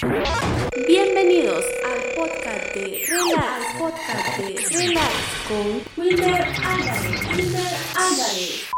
[0.00, 5.14] Bienvenidos al podcast de Relax, podcast de Relax
[5.48, 7.36] con Wilmer Álvarez.
[7.36, 8.70] Wilmer Álvarez.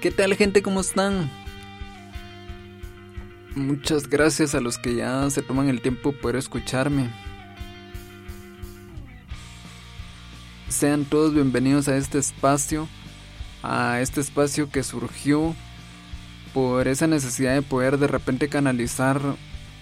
[0.00, 0.62] ¿Qué tal gente?
[0.62, 1.28] ¿Cómo están?
[3.56, 7.10] Muchas gracias a los que ya se toman el tiempo por escucharme.
[10.68, 12.86] Sean todos bienvenidos a este espacio,
[13.64, 15.56] a este espacio que surgió
[16.52, 19.20] por esa necesidad de poder de repente canalizar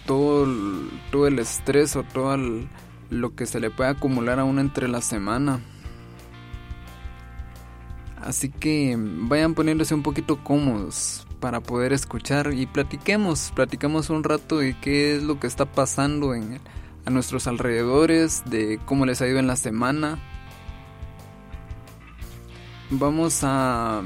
[0.06, 2.36] todo el, todo el estrés o todo
[3.10, 5.60] lo que se le puede acumular a uno entre la semana.
[8.20, 14.58] Así que vayan poniéndose un poquito cómodos para poder escuchar y platiquemos, platiquemos un rato
[14.58, 16.60] de qué es lo que está pasando en,
[17.05, 20.19] a nuestros alrededores, de cómo les ha ido en la semana.
[22.91, 24.02] Vamos a,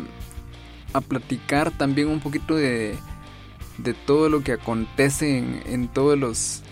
[0.92, 2.96] a platicar también un poquito de,
[3.78, 6.62] de todo lo que acontece en, en todos los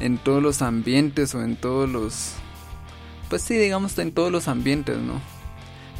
[0.00, 2.32] en todos los ambientes o en todos los
[3.28, 5.20] pues sí digamos en todos los ambientes no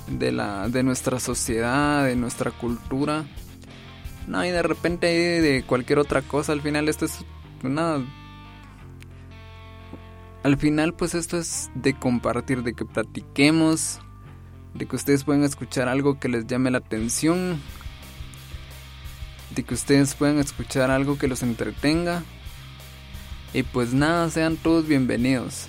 [0.06, 3.24] de la de nuestra sociedad de nuestra cultura.
[4.26, 7.18] No y de repente de cualquier otra cosa al final esto es
[7.64, 8.04] una
[10.42, 14.00] al final pues esto es de compartir de que platiquemos
[14.74, 17.60] de que ustedes puedan escuchar algo que les llame la atención
[19.54, 22.22] de que ustedes puedan escuchar algo que los entretenga.
[23.52, 25.66] Y pues nada, sean todos bienvenidos.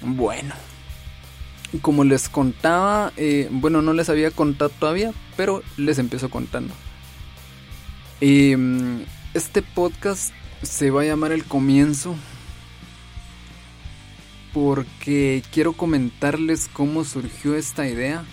[0.00, 0.54] Bueno,
[1.80, 6.74] como les contaba, eh, bueno, no les había contado todavía, pero les empiezo contando.
[8.20, 12.14] Em, este podcast se va a llamar El Comienzo
[14.52, 18.24] porque quiero comentarles cómo surgió esta idea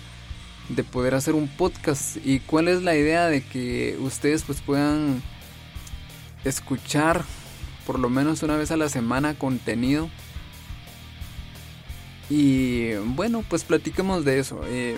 [0.68, 5.22] de poder hacer un podcast y cuál es la idea de que ustedes pues puedan
[6.44, 7.24] escuchar
[7.86, 10.08] por lo menos una vez a la semana contenido.
[12.28, 14.60] Y bueno pues platiquemos de eso.
[14.66, 14.96] Eh,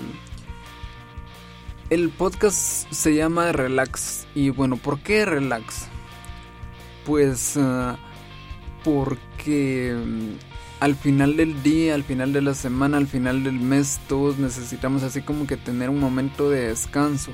[1.88, 4.26] el podcast se llama Relax.
[4.34, 5.88] Y bueno ¿por qué Relax?
[7.04, 7.96] pues uh,
[8.84, 9.96] porque
[10.82, 15.04] al final del día, al final de la semana, al final del mes, todos necesitamos
[15.04, 17.30] así como que tener un momento de descanso,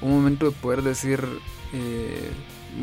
[0.00, 1.22] un momento de poder decir,
[1.74, 2.30] eh,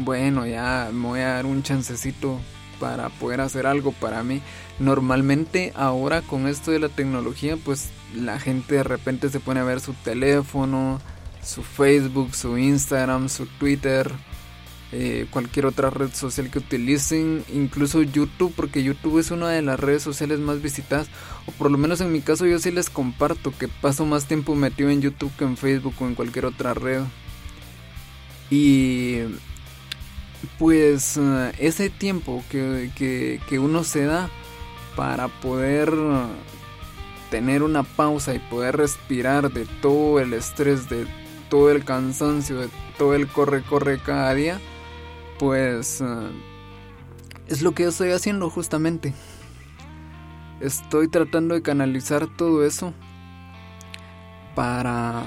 [0.04, 2.40] bueno, ya me voy a dar un chancecito
[2.80, 4.44] para poder hacer algo para mí.
[4.78, 9.64] Normalmente ahora con esto de la tecnología, pues la gente de repente se pone a
[9.64, 11.02] ver su teléfono,
[11.42, 14.12] su Facebook, su Instagram, su Twitter,
[14.98, 19.78] eh, cualquier otra red social que utilicen, incluso YouTube, porque YouTube es una de las
[19.78, 21.10] redes sociales más visitadas,
[21.46, 24.56] o por lo menos en mi caso yo sí les comparto que paso más tiempo
[24.56, 27.02] metido en YouTube que en Facebook o en cualquier otra red.
[28.50, 29.18] Y
[30.58, 34.30] pues eh, ese tiempo que, que uno se da
[34.96, 35.92] para poder
[37.30, 41.06] tener una pausa y poder respirar de todo el estrés, de
[41.50, 44.62] todo el cansancio, de todo el corre-corre cada día,
[45.40, 46.30] pues eh,
[47.48, 49.14] es lo que yo estoy haciendo justamente.
[50.60, 52.94] Estoy tratando de canalizar todo eso
[54.56, 55.24] para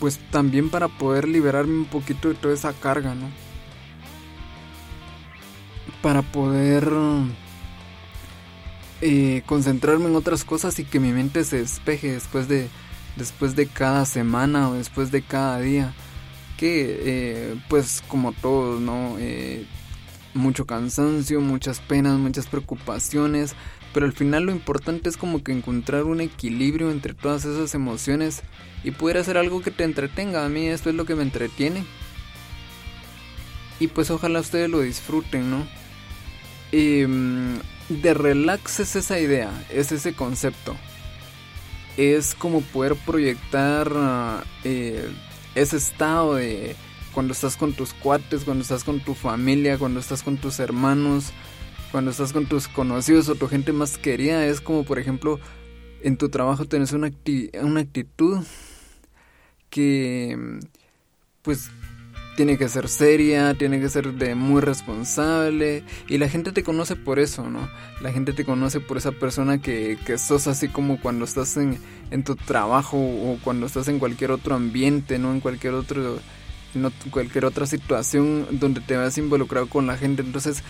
[0.00, 3.30] pues también para poder liberarme un poquito de toda esa carga, ¿no?
[6.00, 6.90] Para poder
[9.00, 12.68] eh, concentrarme en otras cosas y que mi mente se despeje después de
[13.14, 15.94] después de cada semana o después de cada día
[16.70, 19.16] eh, pues como todos, ¿no?
[19.18, 19.66] Eh,
[20.34, 23.54] mucho cansancio, muchas penas, muchas preocupaciones,
[23.92, 28.42] pero al final lo importante es como que encontrar un equilibrio entre todas esas emociones
[28.84, 30.44] y poder hacer algo que te entretenga.
[30.44, 31.84] A mí esto es lo que me entretiene.
[33.78, 35.66] Y pues ojalá ustedes lo disfruten, ¿no?
[36.70, 37.58] Em,
[37.88, 40.76] de relax es esa idea, es ese concepto.
[41.96, 43.92] Es como poder proyectar
[44.64, 45.10] eh,
[45.54, 46.76] ese estado de
[47.12, 51.32] cuando estás con tus cuates, cuando estás con tu familia, cuando estás con tus hermanos,
[51.90, 54.46] cuando estás con tus conocidos o tu gente más querida.
[54.46, 55.38] Es como, por ejemplo,
[56.02, 57.10] en tu trabajo tienes una,
[57.62, 58.44] una actitud
[59.68, 60.60] que,
[61.42, 61.70] pues,
[62.36, 66.96] tiene que ser seria, tiene que ser de muy responsable y la gente te conoce
[66.96, 67.68] por eso, ¿no?
[68.00, 71.78] La gente te conoce por esa persona que, que sos así como cuando estás en,
[72.10, 75.32] en, tu trabajo o cuando estás en cualquier otro ambiente, ¿no?
[75.32, 76.18] En cualquier otro
[76.74, 80.62] en cualquier otra situación donde te vas involucrado con la gente, entonces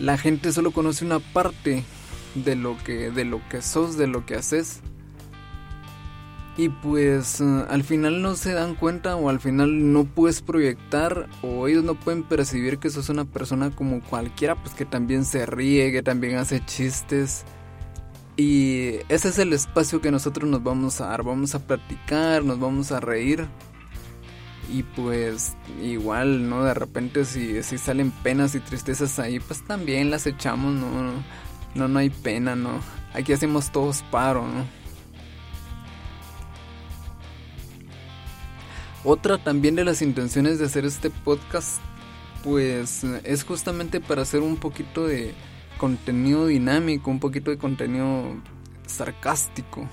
[0.00, 1.84] la gente solo conoce una parte
[2.34, 4.80] de lo que de lo que sos, de lo que haces.
[6.56, 11.28] Y pues eh, al final no se dan cuenta o al final no puedes proyectar
[11.42, 15.46] o ellos no pueden percibir que sos una persona como cualquiera, pues que también se
[15.46, 17.44] ríe, que también hace chistes.
[18.36, 22.60] Y ese es el espacio que nosotros nos vamos a dar, vamos a platicar, nos
[22.60, 23.48] vamos a reír.
[24.72, 26.64] Y pues igual, ¿no?
[26.64, 30.88] De repente si, si salen penas y tristezas ahí, pues también las echamos, ¿no?
[31.74, 32.80] No, no hay pena, ¿no?
[33.12, 34.83] Aquí hacemos todos paro, ¿no?
[39.04, 41.78] Otra también de las intenciones de hacer este podcast,
[42.42, 45.34] pues es justamente para hacer un poquito de
[45.76, 48.36] contenido dinámico, un poquito de contenido
[48.86, 49.86] sarcástico.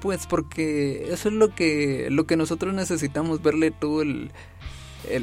[0.00, 4.30] Pues porque eso es lo que, lo que nosotros necesitamos, verle todo el,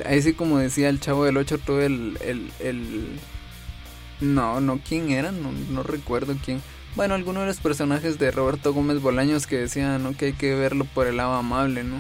[0.06, 3.20] ahí sí como decía el chavo del 8, todo el, el, el
[4.20, 5.32] no, no, ¿quién era?
[5.32, 6.62] No recuerdo quién
[6.96, 10.16] bueno, algunos de los personajes de Roberto Gómez Bolaños que decían ¿no?
[10.16, 11.98] que hay que verlo por el lado amable, ¿no?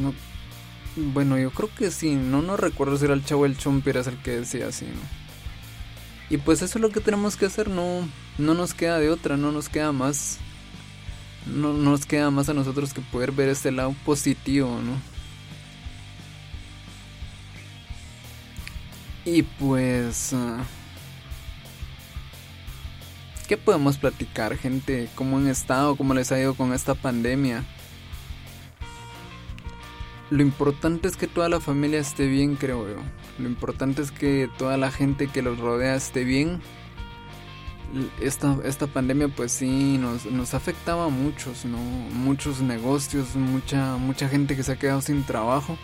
[0.00, 0.14] No.
[0.96, 4.16] Bueno, yo creo que sí, no, no recuerdo si era el chavo el Chompiras el
[4.18, 5.24] que decía así, ¿no?
[6.30, 8.08] Y pues eso es lo que tenemos que hacer, no,
[8.38, 10.38] no nos queda de otra, no nos queda más.
[11.46, 14.98] No, nos queda más a nosotros que poder ver este lado positivo, ¿no?
[19.24, 20.32] Y pues...
[20.32, 20.64] Ah,
[23.48, 25.10] ¿Qué podemos platicar, gente?
[25.14, 25.96] ¿Cómo han estado?
[25.96, 27.62] ¿Cómo les ha ido con esta pandemia?
[30.30, 32.96] Lo importante es que toda la familia esté bien, creo yo.
[33.38, 36.62] Lo importante es que toda la gente que los rodea esté bien.
[38.18, 41.76] Esta, esta pandemia pues sí nos, nos afectaba a muchos, ¿no?
[41.76, 45.76] Muchos negocios, mucha, mucha gente que se ha quedado sin trabajo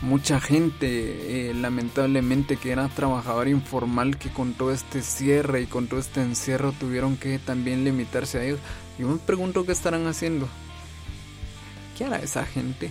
[0.00, 5.88] mucha gente, eh, lamentablemente, que era trabajador informal, que con todo este cierre y con
[5.88, 8.60] todo este encierro tuvieron que también limitarse a ellos.
[8.98, 10.48] Yo me pregunto qué estarán haciendo.
[11.96, 12.90] ¿Qué hará esa gente?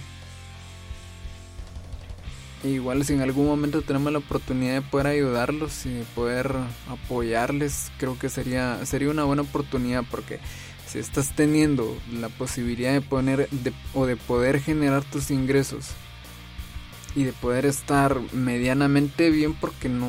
[2.63, 6.51] E igual si en algún momento tenemos la oportunidad de poder ayudarlos y de poder
[6.89, 10.39] apoyarles, creo que sería, sería una buena oportunidad porque
[10.87, 13.47] si estás teniendo la posibilidad de poner
[13.93, 15.91] o de poder generar tus ingresos
[17.15, 20.07] y de poder estar medianamente bien porque no,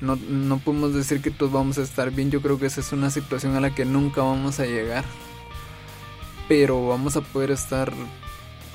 [0.00, 2.30] no, no podemos decir que todos vamos a estar bien.
[2.30, 5.04] Yo creo que esa es una situación a la que nunca vamos a llegar.
[6.48, 7.92] Pero vamos a poder estar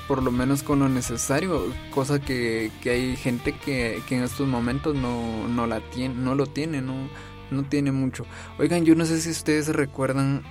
[0.06, 4.46] por lo menos con lo necesario, cosa que, que hay gente que, que, en estos
[4.46, 7.08] momentos no, no, la tiene, no lo tiene, no,
[7.50, 8.24] no tiene mucho.
[8.58, 10.42] Oigan, yo no sé si ustedes recuerdan,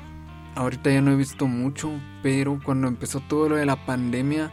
[0.55, 1.91] ahorita ya no he visto mucho,
[2.21, 4.51] pero cuando empezó todo lo de la pandemia,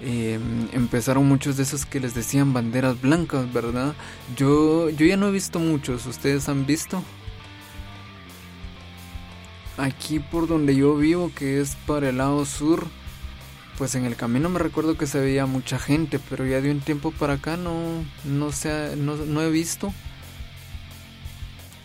[0.00, 3.94] Em, empezaron muchos de esos que les decían banderas blancas, ¿verdad?
[4.36, 7.02] Yo, yo ya no he visto muchos, ¿ustedes han visto?
[9.76, 12.86] Aquí por donde yo vivo, que es para el lado sur,
[13.76, 16.80] pues en el camino me recuerdo que se veía mucha gente, pero ya de un
[16.80, 19.92] tiempo para acá no, no, se no, no he visto.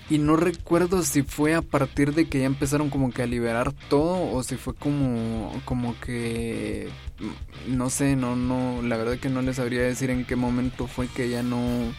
[0.09, 3.73] Y no recuerdo si fue a partir de que ya empezaron como que a liberar
[3.89, 6.89] todo o si fue como como que
[7.67, 11.07] no sé, no no la verdad que no les sabría decir en qué momento fue
[11.07, 11.93] que ya no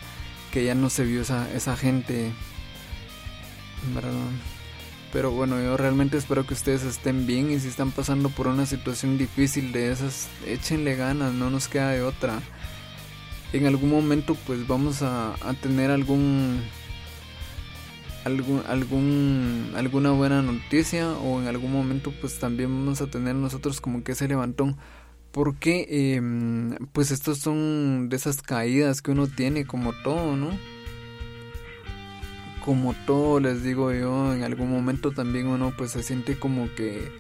[0.53, 2.33] que ya no se vio esa esa gente.
[3.95, 4.13] ¿verdad?
[5.13, 8.67] Pero bueno, yo realmente espero que ustedes estén bien y si están pasando por una
[8.67, 12.41] situación difícil de esas, échenle ganas, no nos queda de otra.
[13.53, 16.61] En algún momento pues vamos a, a tener algún
[18.25, 23.81] algún, algún, alguna buena noticia o en algún momento pues también vamos a tener nosotros
[23.81, 24.77] como que ese levantón
[25.31, 26.23] porque eh,
[26.93, 30.51] pues estos son de esas caídas que uno tiene como todo, ¿no?
[32.65, 37.11] Como todo les digo yo, en algún momento también uno pues se siente como que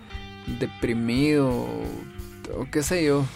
[0.60, 3.26] deprimido o qué sé yo,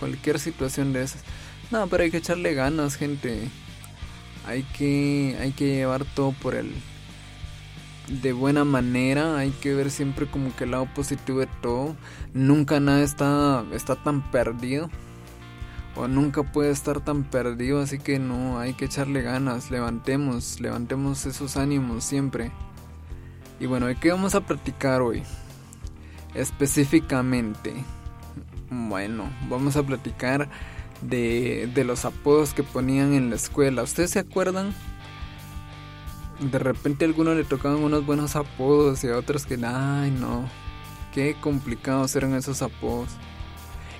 [0.00, 1.22] cualquier situación de esas.
[1.70, 3.50] No, pero hay que echarle ganas, gente
[4.46, 6.72] hay que, hay que llevar todo por el
[8.08, 11.96] de buena manera, hay que ver siempre como que el lado positivo de todo.
[12.32, 14.90] Nunca nada está, está tan perdido.
[15.96, 21.24] O nunca puede estar tan perdido, así que no, hay que echarle ganas, levantemos, levantemos
[21.24, 22.50] esos ánimos siempre.
[23.60, 25.22] Y bueno, ¿de qué vamos a platicar hoy?
[26.34, 27.72] Específicamente.
[28.70, 30.50] Bueno, vamos a platicar
[31.08, 33.82] de, de los apodos que ponían en la escuela.
[33.82, 34.74] ¿Ustedes se acuerdan?
[36.40, 40.48] De repente a algunos le tocaban unos buenos apodos y a otros que, ay no,
[41.12, 43.10] qué complicados eran esos apodos.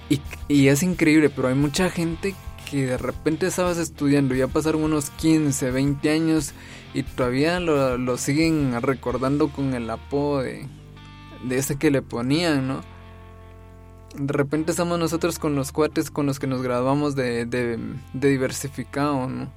[0.08, 2.34] Y, y es increíble, pero hay mucha gente
[2.70, 6.52] que de repente estabas estudiando, ya pasaron unos 15, 20 años
[6.92, 10.66] y todavía lo, lo siguen recordando con el apodo de,
[11.44, 12.93] de ese que le ponían, ¿no?
[14.14, 17.78] De repente estamos nosotros con los cuates con los que nos graduamos de, de,
[18.12, 19.50] diversificado, ¿no?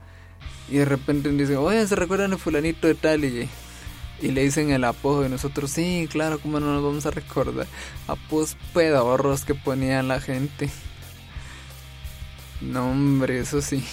[0.70, 3.24] Y de repente dicen, oye, ¿se recuerdan de fulanito de tal?
[3.24, 3.48] Y,
[4.22, 7.68] y le dicen el apodo y nosotros, sí, claro, ¿cómo no nos vamos a recordar?
[8.08, 10.70] Apodos pedorros que ponía la gente.
[12.62, 13.84] No, hombre, eso sí.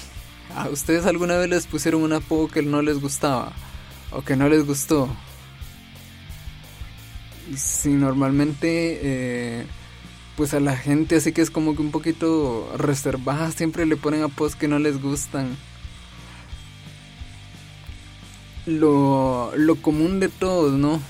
[0.57, 3.53] ¿A ustedes alguna vez les pusieron un apodo que no les gustaba?
[4.11, 5.09] ¿O que no les gustó?
[7.55, 9.67] Sí, normalmente, eh,
[10.37, 14.23] pues a la gente así que es como que un poquito reservada, siempre le ponen
[14.23, 15.57] apodos que no les gustan.
[18.67, 21.01] Lo, lo común de todos, ¿no?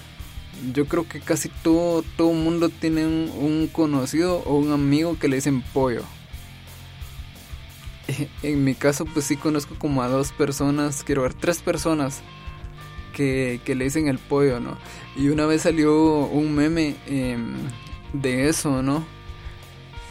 [0.72, 5.36] Yo creo que casi todo, todo mundo tiene un, conocido o un amigo que le
[5.36, 6.02] dicen pollo.
[8.42, 12.22] En mi caso, pues sí conozco como a dos personas, quiero ver, tres personas
[13.14, 14.76] que, que le dicen el pollo, ¿no?
[15.16, 17.38] Y una vez salió un meme eh,
[18.12, 19.13] de eso, ¿no?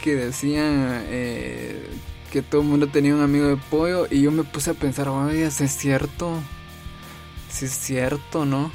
[0.04, 1.82] Que decía eh,
[2.30, 5.08] que todo el mundo tenía un amigo de pollo y yo me puse a pensar,
[5.08, 6.42] oye, ¿es cierto?
[7.48, 8.70] Si es cierto, ¿no?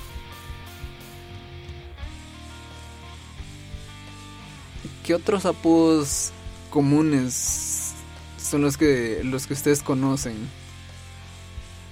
[5.06, 6.32] ¿Qué otros apodos
[6.72, 7.94] comunes
[8.42, 10.36] son los que los que ustedes conocen?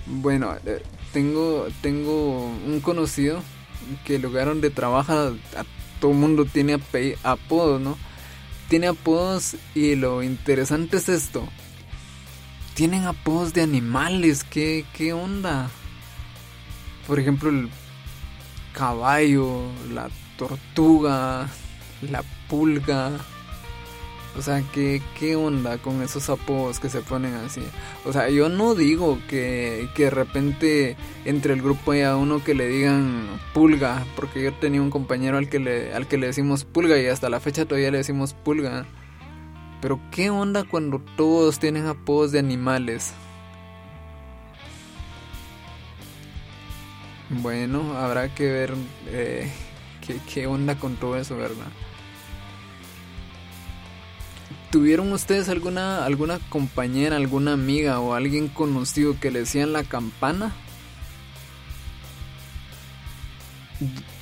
[0.07, 0.81] Bueno, eh,
[1.13, 3.43] tengo tengo un conocido
[4.03, 5.63] que el lugar donde trabaja a
[6.01, 6.79] todo mundo tiene
[7.23, 8.06] apodos, ¿no?
[8.69, 11.47] Tiene apodos y lo interesante es esto.
[12.73, 15.69] Tienen apodos de animales, ¿qué, qué onda?
[17.07, 17.69] Por ejemplo, el
[18.73, 21.47] caballo, la tortuga,
[22.01, 23.11] la pulga.
[24.37, 27.63] O sea, ¿qué, ¿qué onda con esos apodos que se ponen así?
[28.05, 32.53] O sea, yo no digo que, que de repente entre el grupo haya uno que
[32.53, 33.25] le digan
[33.55, 37.07] pulga, porque yo tenía un compañero al que le, al que le decimos pulga y
[37.07, 38.85] hasta la fecha todavía le decimos pulga.
[39.81, 43.13] Pero ¿qué onda cuando todos tienen apodos de animales?
[47.29, 48.73] Bueno, habrá que ver
[49.07, 49.51] eh,
[50.05, 51.67] qué, qué onda con todo eso, ¿verdad?
[54.71, 60.53] ¿Tuvieron ustedes alguna, alguna compañera, alguna amiga o alguien conocido que le decían la campana?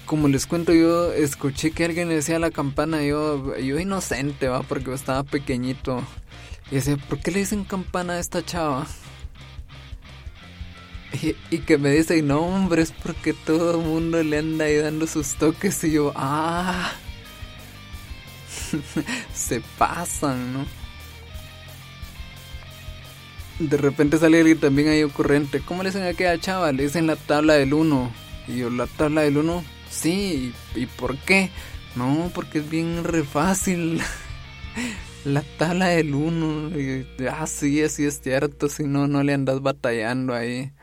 [0.05, 4.61] Como les cuento, yo escuché que alguien le decía la campana, yo, yo inocente, va,
[4.61, 6.03] porque estaba pequeñito.
[6.69, 8.85] Y decía, ¿por qué le dicen campana a esta chava?
[11.49, 15.07] Y, que me dicen, no, hombre, es porque todo el mundo le anda ahí dando
[15.07, 15.83] sus toques.
[15.85, 16.91] Y yo, ah.
[19.33, 20.65] se pasan, ¿no?
[23.59, 25.61] De repente sale alguien también ahí ocurrente.
[25.61, 26.71] ¿Cómo le dicen a aquella chava?
[26.71, 28.11] Le dicen la tabla del 1.
[28.47, 29.63] Y yo, ¿la tabla del 1?
[29.89, 30.53] Sí.
[30.75, 31.49] ¿Y, por qué?
[31.95, 34.01] No, porque es bien re fácil.
[35.25, 36.71] la tabla del 1.
[37.31, 38.67] Ah, sí, así es cierto.
[38.67, 40.73] Si no, no le andas batallando ahí.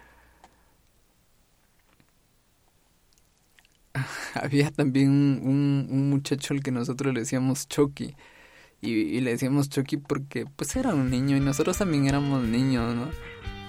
[4.35, 8.15] había también un, un, muchacho al que nosotros le decíamos Chucky.
[8.81, 13.09] Y, le decíamos Chucky porque pues era un niño y nosotros también éramos niños, ¿no?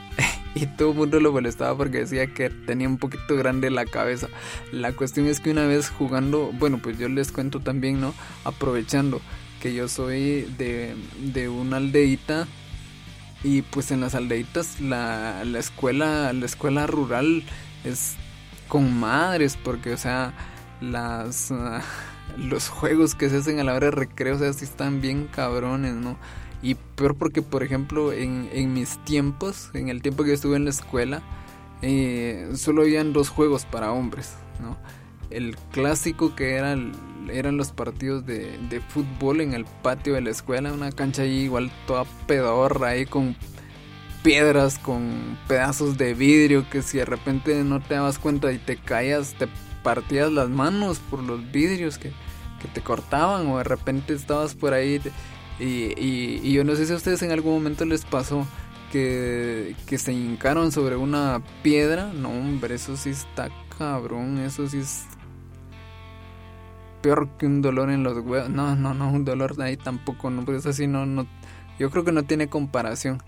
[0.55, 4.27] y todo el mundo lo molestaba porque decía que tenía un poquito grande la cabeza.
[4.71, 8.13] La cuestión es que una vez jugando, bueno, pues yo les cuento también, ¿no?
[8.43, 9.21] Aprovechando
[9.61, 12.47] que yo soy de, de una aldeita
[13.43, 17.43] y pues en las aldeitas la, la escuela la escuela rural
[17.83, 18.15] es
[18.67, 20.33] con madres porque o sea
[20.81, 21.79] las uh,
[22.37, 25.27] los juegos que se hacen a la hora de recreo, o sea, sí están bien
[25.27, 26.17] cabrones, ¿no?
[26.61, 30.63] Y peor porque, por ejemplo, en, en mis tiempos, en el tiempo que estuve en
[30.63, 31.21] la escuela,
[31.81, 34.77] eh, solo habían dos juegos para hombres, ¿no?
[35.29, 36.77] El clásico que era
[37.31, 41.43] eran los partidos de, de, fútbol en el patio de la escuela, una cancha ahí
[41.43, 43.35] igual toda pedorra ahí con
[44.23, 48.77] piedras, con pedazos de vidrio que si de repente no te dabas cuenta y te
[48.77, 49.47] caías, te
[49.83, 52.11] partías las manos por los vidrios que,
[52.61, 55.01] que te cortaban o de repente estabas por ahí
[55.59, 58.47] y, y, yo no sé si a ustedes en algún momento les pasó
[58.91, 62.11] que, que se hincaron sobre una piedra.
[62.13, 65.05] No, hombre, eso sí está cabrón, eso sí es
[67.01, 68.49] peor que un dolor en los huevos.
[68.49, 71.27] No, no, no, un dolor de ahí tampoco, no, pues así no, no,
[71.77, 73.21] yo creo que no tiene comparación.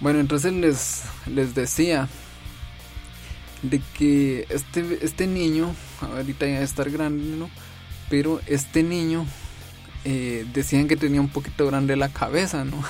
[0.00, 2.08] Bueno, entonces les, les decía
[3.62, 7.50] de que este, este niño, ahorita ya estar grande, ¿no?
[8.10, 9.26] Pero este niño
[10.04, 12.82] eh, decían que tenía un poquito grande la cabeza, ¿no?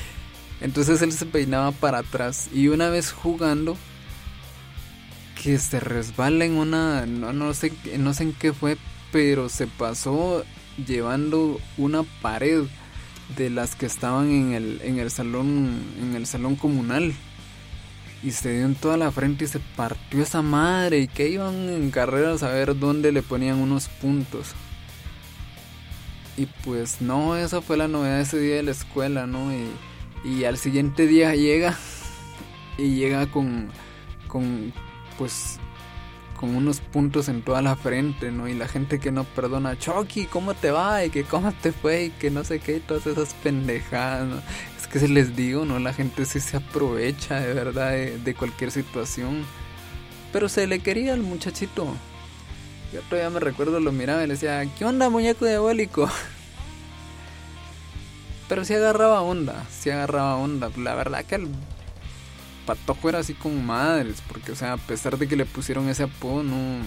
[0.60, 3.76] Entonces él se peinaba para atrás y una vez jugando
[5.42, 8.76] que se resbala en una no, no sé no sé en qué fue,
[9.10, 10.44] pero se pasó
[10.86, 12.64] llevando una pared
[13.36, 17.14] de las que estaban en el, en el salón en el salón comunal.
[18.22, 21.54] Y se dio en toda la frente y se partió esa madre y que iban
[21.70, 24.48] en carreras a ver dónde le ponían unos puntos.
[26.36, 29.68] Y pues no esa fue la novedad ese día de la escuela no y,
[30.24, 31.76] y al siguiente día llega
[32.78, 33.68] y llega con
[34.28, 34.72] con
[35.18, 35.58] pues
[36.40, 38.48] con unos puntos en toda la frente, ¿no?
[38.48, 41.04] Y la gente que no perdona, Chucky, ¿cómo te va?
[41.04, 44.36] Y que cómo te fue y que no sé qué, y todas esas pendejadas, ¿no?
[44.80, 45.78] Es que se les digo, ¿no?
[45.78, 49.44] La gente sí se aprovecha de verdad de, cualquier situación.
[50.32, 51.94] Pero se le quería al muchachito.
[52.94, 56.08] Yo todavía me recuerdo, lo miraba y le decía, ¿qué onda, muñeco diabólico?
[58.48, 60.70] Pero sí agarraba onda, sí agarraba onda.
[60.78, 61.48] La verdad que el
[62.70, 66.04] Patojo era así con madres, porque, o sea, a pesar de que le pusieron ese
[66.04, 66.78] apodo, no.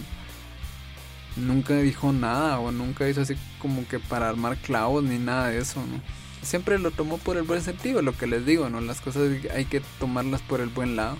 [1.35, 5.59] Nunca dijo nada, o nunca hizo así como que para armar clavos ni nada de
[5.59, 5.99] eso, ¿no?
[6.41, 8.79] Siempre lo tomó por el buen sentido, lo que les digo, ¿no?
[8.79, 9.23] Las cosas
[9.53, 11.17] hay que tomarlas por el buen lado.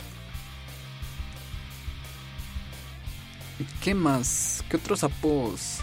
[3.82, 4.64] ¿Qué más?
[4.70, 5.80] ¿Qué otros apodos?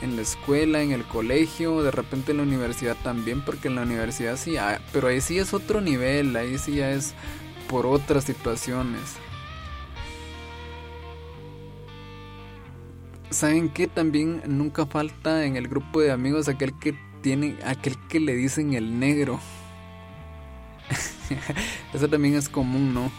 [0.00, 3.82] En la escuela, en el colegio, de repente en la universidad también, porque en la
[3.82, 4.54] universidad sí,
[4.94, 7.12] pero ahí sí es otro nivel, ahí sí ya es
[7.72, 9.00] por otras situaciones.
[13.30, 18.20] ¿Saben que También nunca falta en el grupo de amigos aquel que tiene, aquel que
[18.20, 19.40] le dicen el negro.
[21.94, 23.10] Eso también es común, ¿no?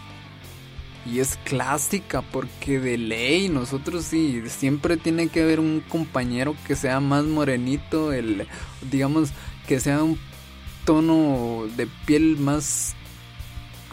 [1.12, 6.76] Y es clásica porque de ley nosotros sí, siempre tiene que haber un compañero que
[6.76, 8.48] sea más morenito, el,
[8.92, 9.32] digamos,
[9.68, 10.20] que sea un
[10.86, 12.96] tono de piel más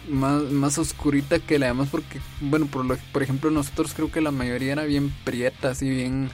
[0.09, 4.21] más, más oscurita que la demás porque, bueno, por, lo, por ejemplo nosotros creo que
[4.21, 6.29] la mayoría era bien prieta, así bien,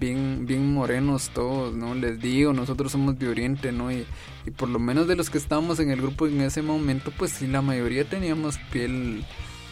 [0.00, 1.94] bien, bien morenos todos, ¿no?
[1.94, 3.90] Les digo, nosotros somos de Oriente, ¿no?
[3.92, 4.06] Y,
[4.46, 7.32] y por lo menos de los que estábamos en el grupo en ese momento, pues
[7.32, 9.24] sí, la mayoría teníamos piel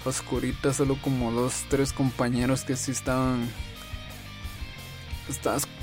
[0.04, 3.48] oscurita, solo como dos, tres compañeros que sí estaban,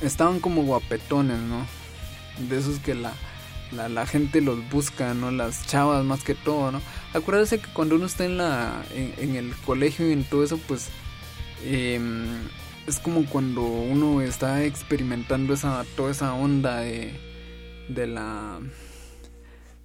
[0.01, 1.65] estaban como guapetones, ¿no?
[2.49, 3.13] De esos que la
[3.73, 5.31] la, gente los busca, ¿no?
[5.31, 6.81] Las chavas más que todo, ¿no?
[7.13, 10.89] Acuérdense que cuando uno está en, la, en, el colegio y en todo eso, pues
[11.65, 12.25] em,
[12.87, 17.13] es como cuando uno está experimentando esa, toda esa onda de,
[17.89, 18.59] de la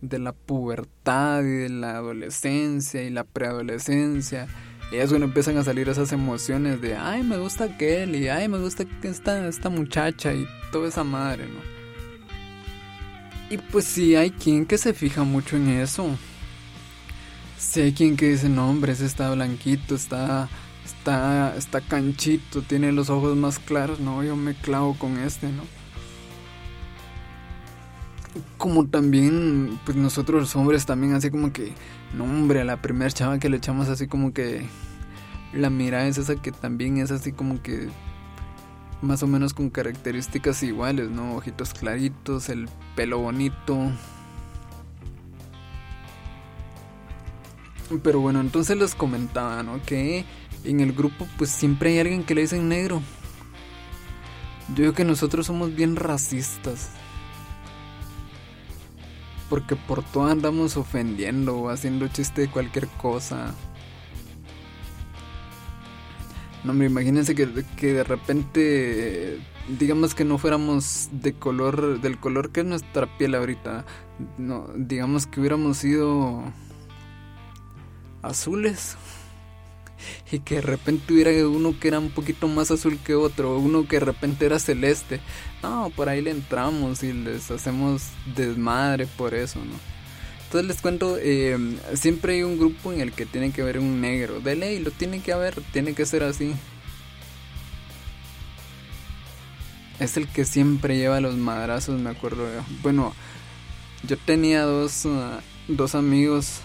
[0.01, 4.47] de la pubertad y de la adolescencia y la preadolescencia.
[4.93, 8.49] Y es cuando empiezan a salir esas emociones de, ay, me gusta aquel y ay,
[8.49, 11.78] me gusta esta, esta muchacha y toda esa madre, ¿no?
[13.51, 16.07] Y pues sí hay quien que se fija mucho en eso.
[17.57, 20.49] Sí hay quien que dice, no hombre, ese está blanquito, está,
[20.85, 25.65] está, está canchito, tiene los ojos más claros, no, yo me clavo con este, ¿no?
[28.59, 31.73] Como también, pues nosotros los hombres también así como que,
[32.15, 34.67] no hombre, a la primera chava que le echamos así como que
[35.53, 37.89] la mirada es esa que también es así como que
[39.03, 41.37] más o menos con características iguales, ¿no?
[41.37, 43.93] Ojitos claritos, el pelo bonito.
[48.03, 49.81] Pero bueno, entonces les comentaba, ¿no?
[49.83, 50.25] Que
[50.65, 53.01] en el grupo pues siempre hay alguien que le dicen negro.
[54.69, 56.91] Yo digo que nosotros somos bien racistas.
[59.49, 63.55] Porque por todo andamos ofendiendo o haciendo chiste de cualquier cosa.
[66.65, 69.39] No, me imagínense que, que de repente,
[69.79, 73.85] digamos que no fuéramos de color, del color que es nuestra piel ahorita.
[74.39, 76.43] No, digamos que hubiéramos sido
[78.23, 78.97] azules.
[80.31, 83.89] Y que de repente hubiera uno que era un poquito más azul que otro, uno
[83.89, 85.21] que de repente era celeste.
[85.63, 89.98] No, por ahí le entramos y les hacemos desmadre por eso, ¿no?
[90.49, 91.59] Entonces les cuento, eh,
[91.93, 94.41] siempre hay un grupo en el que tiene que haber un negro.
[94.41, 96.55] De ley, lo tiene que haber, tiene que ser así.
[100.01, 102.47] Es el que siempre lleva los madrazos, me acuerdo.
[102.83, 103.15] Bueno,
[104.05, 106.61] yo tenía dos, uh, dos amigos.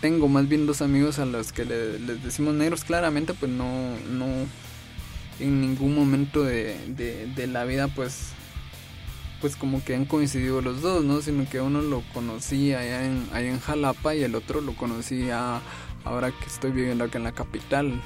[0.00, 2.82] Tengo más bien dos amigos a los que les decimos negros.
[2.82, 4.26] Claramente, pues no, no.
[5.38, 8.30] En ningún momento de, de, de la vida, pues
[9.44, 11.20] pues como que han coincidido los dos, ¿no?
[11.20, 15.28] Sino que uno lo conocí allá en, allá en Jalapa y el otro lo conocí
[15.30, 18.00] ahora que estoy viviendo acá en la capital.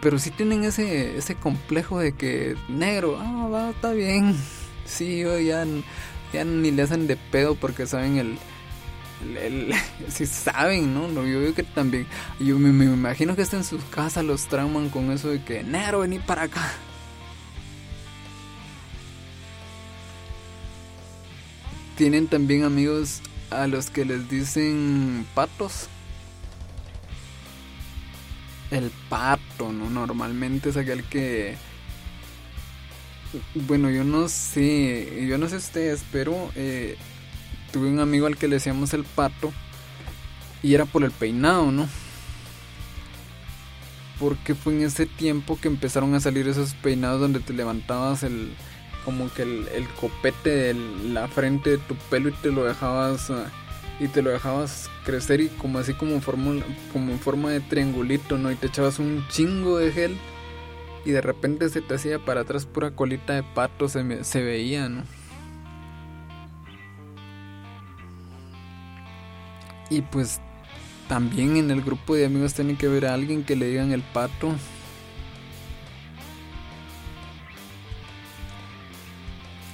[0.00, 4.36] Pero sí tienen ese, ese complejo de que negro, ah, va, está bien.
[4.84, 5.66] Sí, ya
[6.32, 9.74] ya ni le hacen de pedo porque saben el,
[10.06, 11.08] si saben, ¿no?
[11.26, 12.06] Yo veo que también,
[12.38, 15.64] yo me, me, imagino que hasta en sus casas los trauman con eso de que,
[15.64, 16.72] Nero, vení para acá.
[22.02, 25.86] Tienen también amigos a los que les dicen patos.
[28.72, 29.88] El pato, ¿no?
[29.88, 31.54] Normalmente es aquel que...
[33.54, 36.96] Bueno, yo no sé, yo no sé ustedes, pero eh,
[37.70, 39.52] tuve un amigo al que le decíamos el pato
[40.60, 41.88] y era por el peinado, ¿no?
[44.18, 48.56] Porque fue en ese tiempo que empezaron a salir esos peinados donde te levantabas el
[49.04, 53.50] como que el, copete de la frente de tu pelo y te lo dejabas ah,
[54.00, 56.62] y te lo dejabas crecer y como así como forma
[56.92, 58.50] como en forma de triangulito, ¿no?
[58.50, 60.16] Y te echabas un chingo de gel
[61.04, 64.88] y de repente se te hacía para atrás pura colita de pato se, se veía,
[64.88, 65.04] ¿no?
[69.90, 70.40] Y pues
[71.08, 74.00] también en el grupo de amigos tiene que ver a alguien que le digan el
[74.00, 74.54] pato.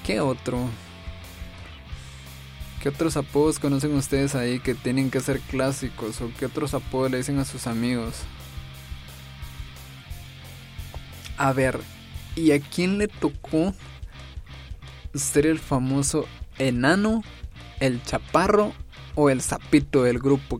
[0.09, 0.71] ¿Qué otro?
[2.83, 6.23] ¿Qué otros apodos conocen ustedes ahí que tienen que ser clásicos?
[6.23, 8.15] ¿O qué otros apodos le dicen a sus amigos?
[11.37, 11.79] A ver,
[12.37, 13.75] ¿y a quién le tocó
[15.15, 16.27] ser el famoso
[16.59, 17.23] enano,
[17.79, 18.73] el chaparro
[19.15, 20.59] o el sapito del grupo.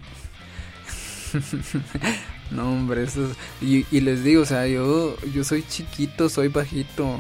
[2.51, 7.19] no, hombre, eso y, les digo, o sea, yo, yo soy chiquito, soy bajito.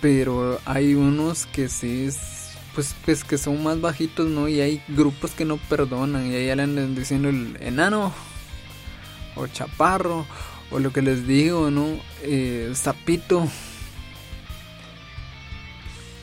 [0.00, 2.08] Pero hay unos que sí,
[2.74, 4.48] pues, pues que son más bajitos, ¿no?
[4.48, 6.30] Y hay grupos que no perdonan.
[6.30, 8.12] Y ahí andan diciendo el enano,
[9.34, 10.26] o chaparro,
[10.70, 11.86] o lo que les digo, ¿no?
[12.22, 13.48] Eh, sapito.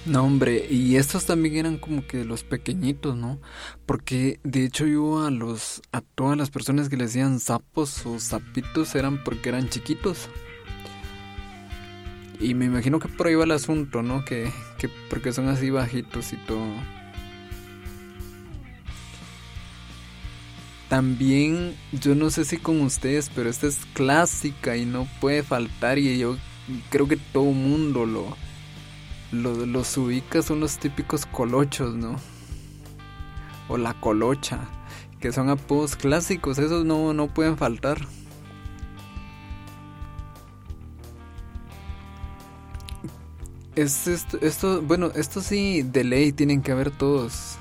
[0.05, 3.39] No, hombre, y estos también eran como que los pequeñitos, ¿no?
[3.87, 8.19] Porque de hecho yo a los a todas las personas que le decían sapos o
[8.19, 10.29] sapitos eran porque eran chiquitos.
[12.39, 14.25] Y me imagino que por ahí va el asunto, ¿no?
[14.25, 16.67] Que, que porque son así bajitos y todo.
[20.89, 25.97] También, yo no sé si con ustedes, pero esta es clásica y no puede faltar
[25.97, 26.37] y yo
[26.89, 28.35] creo que todo mundo lo,
[29.31, 32.15] los ubicas son los típicos colochos, ¿no?
[33.67, 34.59] O la colocha,
[35.19, 38.05] que son apodos clásicos, esos no, no pueden faltar.
[43.75, 47.57] Es esto, bueno, esto sí de ley tienen que haber todos.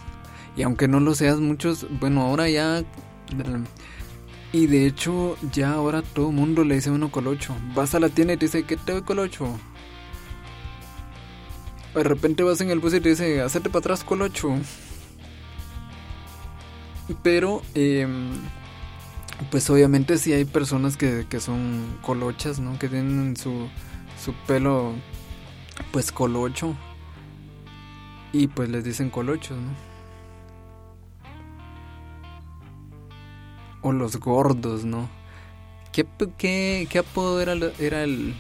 [0.57, 2.85] Y aunque no lo seas muchos, bueno, ahora ya...
[4.53, 7.57] Y de hecho, ya ahora todo el mundo le dice uno colocho.
[7.75, 9.59] Vas a la tienda y te dice, ¿qué te doy colocho?
[11.93, 14.55] De repente vas en el bus y te dice, hacerte para atrás, colocho.
[17.25, 18.31] Pero, em,
[19.51, 22.79] pues obviamente sí hay personas que, que, son colochas, ¿no?
[22.79, 23.69] Que tienen su,
[24.25, 24.93] su pelo,
[25.93, 26.75] pues colocho.
[28.33, 29.71] Y pues les dicen colochos, ¿no?
[33.83, 35.09] O los gordos, ¿no?
[35.93, 36.07] ¿Qué,
[36.37, 38.35] qué, qué apodo era, era el,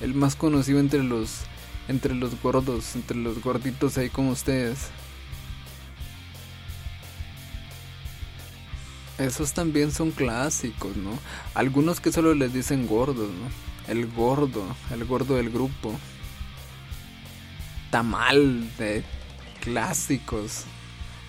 [0.00, 1.42] el más conocido entre los
[1.88, 4.88] entre los gordos, entre los gorditos ahí como ustedes.
[9.18, 11.10] Esos también son clásicos, ¿no?
[11.54, 13.92] Algunos que solo les dicen gordos, ¿no?
[13.92, 15.94] El gordo, el gordo del grupo.
[17.94, 19.04] Tamal de
[19.60, 20.64] clásicos.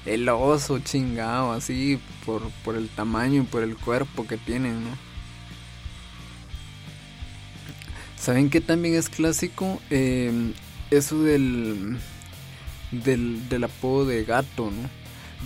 [0.03, 4.83] El oso chingado, así, por, por el tamaño y por el cuerpo que tienen.
[8.17, 9.79] ¿Saben qué también es clásico?
[9.91, 10.53] Em,
[10.89, 11.99] eso del,
[12.89, 14.89] del, apodo de gato, ¿no?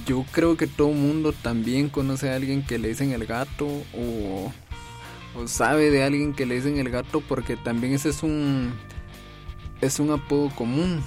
[0.05, 4.53] Yo creo que todo mundo también conoce a alguien que le dicen el gato o,
[5.35, 8.71] o sabe de alguien que le dicen el gato porque también ese es un
[9.81, 11.01] es un apodo común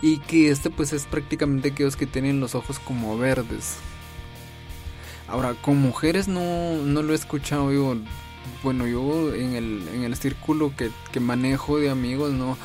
[0.00, 3.76] y que este pues es prácticamente aquellos que tienen los ojos como verdes.
[5.28, 7.96] Ahora, con mujeres no, no lo he escuchado yo
[8.62, 12.56] bueno, yo en el, en el círculo que, que manejo de amigos, no,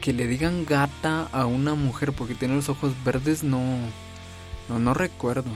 [0.00, 3.60] que le digan gata a una mujer porque tiene los ojos verdes, no,
[4.68, 5.50] no, no recuerdo.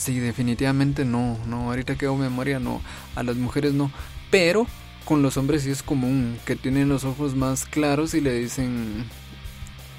[0.00, 2.80] Sí, definitivamente no, no, ahorita que memoria no,
[3.16, 3.92] a las mujeres no,
[4.30, 4.66] pero
[5.04, 9.04] con los hombres sí es común que tienen los ojos más claros y le dicen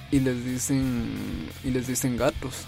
[0.10, 1.06] y les dicen
[1.64, 2.66] y les dicen gatos.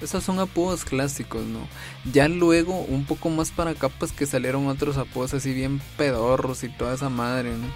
[0.00, 1.60] Esos son apodos clásicos, ¿no?
[2.12, 6.64] Ya luego, un poco más para acá, pues que salieron otros apodos así bien pedorros
[6.64, 7.68] y toda esa madre, ¿no?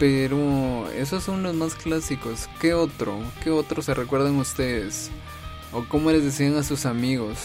[0.00, 2.48] Pero esos son los más clásicos.
[2.58, 3.18] ¿Qué otro?
[3.44, 5.10] ¿Qué otro se recuerdan ustedes?
[5.74, 7.36] ¿O cómo les decían a sus amigos?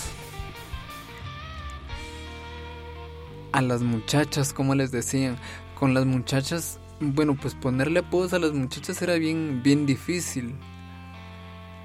[3.51, 5.37] A las muchachas, ¿cómo les decían?
[5.77, 10.55] Con las muchachas, bueno, pues ponerle apodos a las muchachas era bien, bien difícil.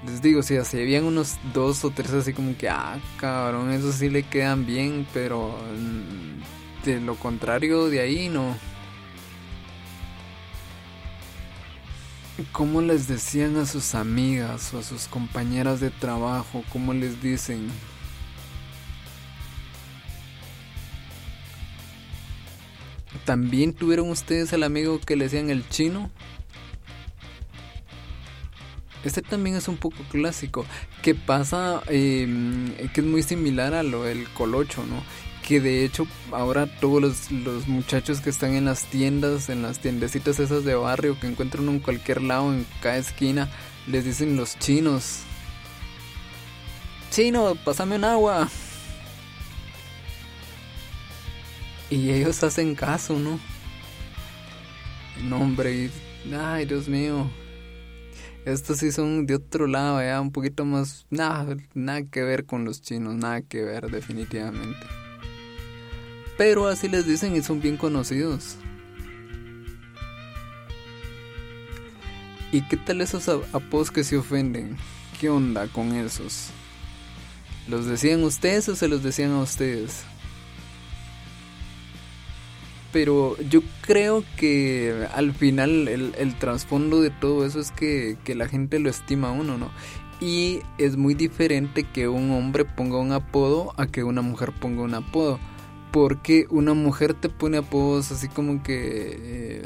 [0.05, 3.91] Les digo, si así habían unos dos o tres así como que, ah, cabrón, eso
[3.91, 8.55] sí le quedan bien, pero mm, de lo contrario de ahí no.
[12.51, 16.63] ¿Cómo les decían a sus amigas o a sus compañeras de trabajo?
[16.71, 17.69] ¿Cómo les dicen?
[23.25, 26.09] ¿También tuvieron ustedes al amigo que le decían el chino?
[29.03, 30.65] Este también es un poco clásico.
[31.01, 35.03] Que pasa, em, que es muy similar a lo del colocho, ¿no?
[35.51, 39.79] Que de hecho ahora todos los, los, muchachos que están en las tiendas, en las
[39.79, 43.49] tiendecitas esas de barrio que encuentran en cualquier lado, en cada esquina,
[43.85, 45.23] les dicen los chinos.
[47.09, 48.47] Chino, pásame un agua.
[51.89, 53.37] Y ellos hacen caso, ¿no?
[55.21, 55.89] No, hombre,
[56.33, 57.29] ay, Dios mío.
[58.45, 61.05] Estos sí son de otro lado, ya un poquito más.
[61.09, 65.00] Nada, nada que ver con los chinos, nada que ver, definitivamente.
[66.37, 68.55] Pero así les dicen y son bien conocidos.
[72.51, 74.77] ¿Y qué tal esos apodos que se ofenden?
[75.19, 76.47] ¿Qué onda con esos?
[77.67, 80.03] ¿Los decían ustedes o se los decían a ustedes?
[82.91, 88.79] pero yo creo que al final el, trasfondo de todo eso es que, la gente
[88.79, 89.71] lo estima a uno, ¿no?
[90.19, 94.83] Y es muy diferente que un hombre ponga un apodo a que una mujer ponga
[94.83, 95.39] un apodo.
[95.91, 99.65] Porque una mujer te pone apodos así como que, eh,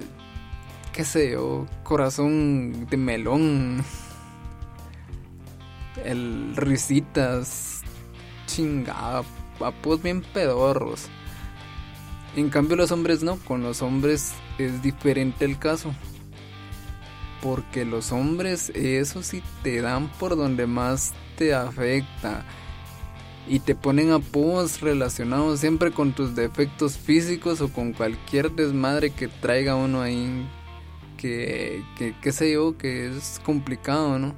[0.91, 3.83] qué sé yo, corazón de melón,
[6.03, 7.81] el risitas,
[8.47, 9.23] chingada,
[9.59, 11.09] apodos bien pedorros.
[12.35, 15.93] En cambio los hombres no, con los hombres es diferente el caso.
[17.41, 22.43] Porque los hombres eso sí te dan por donde más te afecta.
[23.47, 29.27] Y te ponen apodos relacionados siempre con tus defectos físicos o con cualquier desmadre que
[29.27, 30.47] traiga uno ahí.
[31.17, 34.35] Que, que qué sé yo, que es complicado, ¿no?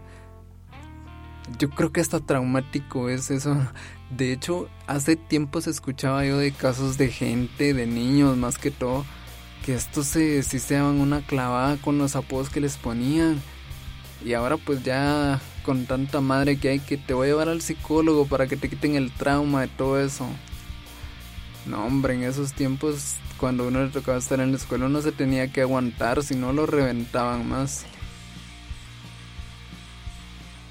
[1.58, 3.58] Yo creo que hasta traumático es eso.
[4.10, 8.72] De hecho, hace tiempo se escuchaba yo de casos de gente, de niños más que
[8.72, 9.06] todo,
[9.66, 13.42] que estos se, sí se daban una clavada con los apodos que les ponían.
[14.24, 17.62] Y ahora pues ya con tanta madre que hay que te voy a llevar al
[17.62, 20.26] psicólogo para que te quiten el trauma de todo eso.
[21.66, 25.12] No, hombre, en esos tiempos cuando uno le tocaba estar en la escuela uno se
[25.12, 27.86] tenía que aguantar, si no lo reventaban más.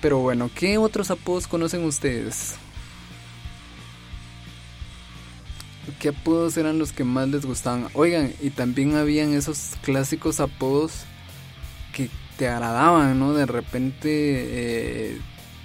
[0.00, 2.54] Pero bueno, ¿qué otros apodos conocen ustedes?
[6.00, 7.88] ¿Qué apodos eran los que más les gustaban?
[7.92, 11.04] Oigan, y también habían esos clásicos apodos
[11.92, 13.32] que te agradaban, ¿no?
[13.32, 15.18] De repente eh,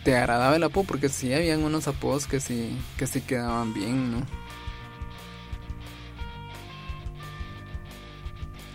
[0.04, 4.12] te agradaba el apodo, porque sí habían unos apodos que sí, que sí quedaban bien,
[4.12, 4.26] ¿no?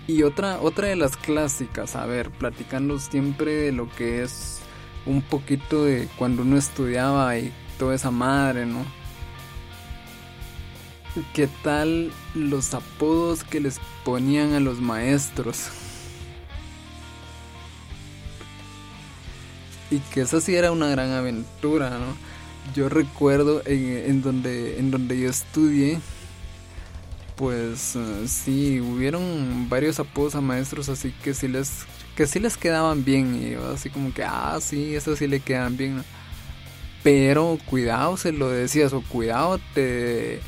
[0.09, 4.61] Y otra, otra de las clásicas, a ver, platicando siempre de lo que es
[5.05, 8.85] un poquito de cuando uno estudiaba y toda esa madre, ¿no?
[11.35, 15.71] ¿Qué tal los apodos que les ponían a los maestros?
[19.91, 22.17] Y que eso sí era una gran aventura, ¿no?
[22.75, 26.01] Yo recuerdo en, donde, en donde yo estudié,
[27.37, 31.85] pues eh, sí, hubieron varios apodos a maestros así que sí les,
[32.17, 33.41] que sí les quedaban bien.
[33.41, 36.03] Y así como que, ah, sí, eso sí le quedan bien.
[37.05, 40.41] Pero cuidado se lo decías o cuidado te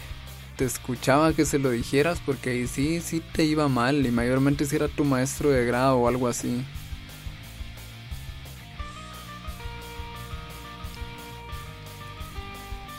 [0.59, 4.66] te escuchaba que se lo dijeras porque ahí sí, sí te iba mal y mayormente
[4.66, 6.64] si era tu maestro de grado o algo así.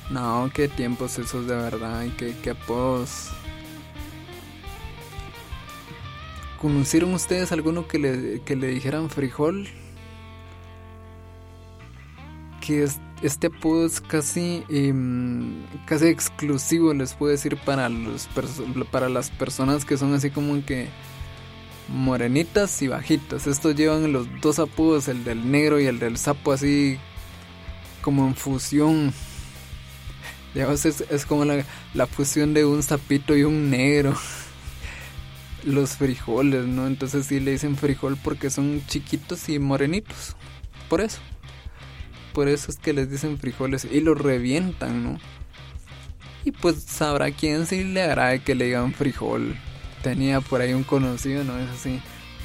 [0.09, 3.29] No, qué tiempos esos de verdad qué, qué apodos.
[6.59, 9.67] ¿Conocieron ustedes alguno que le, que le dijeran frijol?
[12.59, 18.29] Que es este apodo es casi, em, casi exclusivo, les puedo decir, para, los
[18.91, 20.87] para las personas que son así como que
[21.89, 23.47] morenitas y bajitas.
[23.47, 26.97] Estos llevan los dos apodos, el del negro y el del sapo, así
[28.01, 29.13] como en fusión.
[30.53, 34.15] Ya es, es como la, la fusión de un sapito y un negro.
[35.63, 36.87] Los frijoles, ¿no?
[36.87, 40.35] Entonces sí le dicen frijol porque son chiquitos y morenitos.
[40.87, 41.19] Por eso.
[42.33, 45.19] Por eso es que les dicen frijoles y los revientan, ¿no?
[46.45, 49.55] Y pues sabrá quién sí le agrade que le digan frijol.
[50.01, 51.57] Tenía por ahí un conocido, ¿no?
[51.59, 51.99] Es así.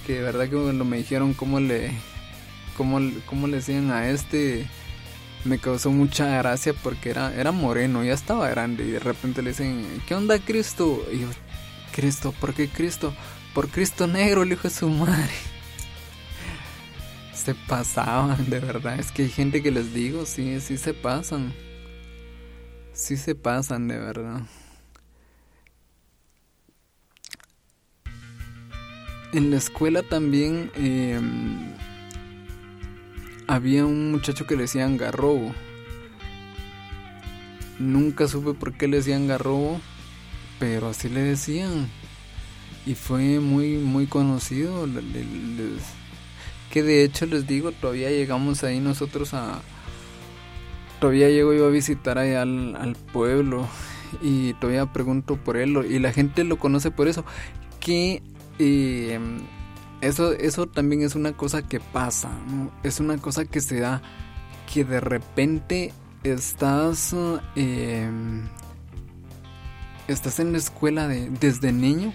[0.07, 1.93] Que de verdad que cuando me dijeron cómo le.
[2.77, 4.67] cómo, cómo le decían a este.
[5.45, 8.85] Me causó mucha gracia porque era, era moreno, ya estaba grande.
[8.85, 11.05] Y de repente le dicen, ¿qué onda Cristo?
[11.13, 11.29] Y yo,
[11.93, 13.15] Cristo, ¿por qué Cristo?
[13.53, 15.33] Por Cristo negro, el hijo de su madre.
[17.35, 18.99] Se pasaban, de verdad.
[18.99, 21.53] Es que hay gente que les digo, sí, sí se pasan.
[22.95, 24.43] Sí se pasan, de verdad.
[29.35, 31.21] En la escuela también eh,
[33.47, 35.55] había un muchacho que le decían garrobo.
[37.79, 39.81] Nunca supe por qué le decían garrobo,
[40.59, 41.89] pero así le decían.
[42.87, 44.87] Y fue muy, muy conocido.
[46.71, 49.61] que de hecho les digo, todavía llegamos ahí nosotros a...
[51.01, 53.69] Todavía llego yo a visitar allá al, al pueblo
[54.23, 57.25] y todavía pregunto por él y la gente lo conoce por eso.
[57.81, 58.23] Que
[58.59, 59.39] em,
[60.01, 62.31] eso, eso también es una cosa que pasa,
[62.83, 64.03] es una cosa que se da,
[64.73, 67.15] que de repente estás,
[67.57, 68.49] em,
[70.09, 72.13] estás en la escuela de, desde niño,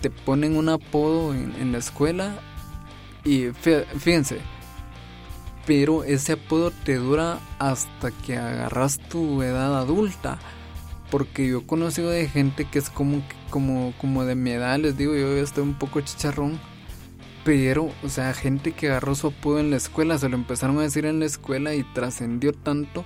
[0.00, 2.34] te ponen un apodo en, en la escuela
[3.24, 3.48] y
[3.98, 4.40] fíjense,
[5.66, 10.38] pero ese apodo te dura hasta que agarras tu edad adulta.
[11.10, 13.22] Porque yo he conocido de gente que es como,
[13.54, 16.58] como, como de mi edad, les digo, yo estoy un poco chicharrón.
[17.44, 20.82] Pero, o sea, gente que agarró su apodo en la escuela, se lo empezaron a
[20.82, 23.04] decir en la escuela y trascendió tanto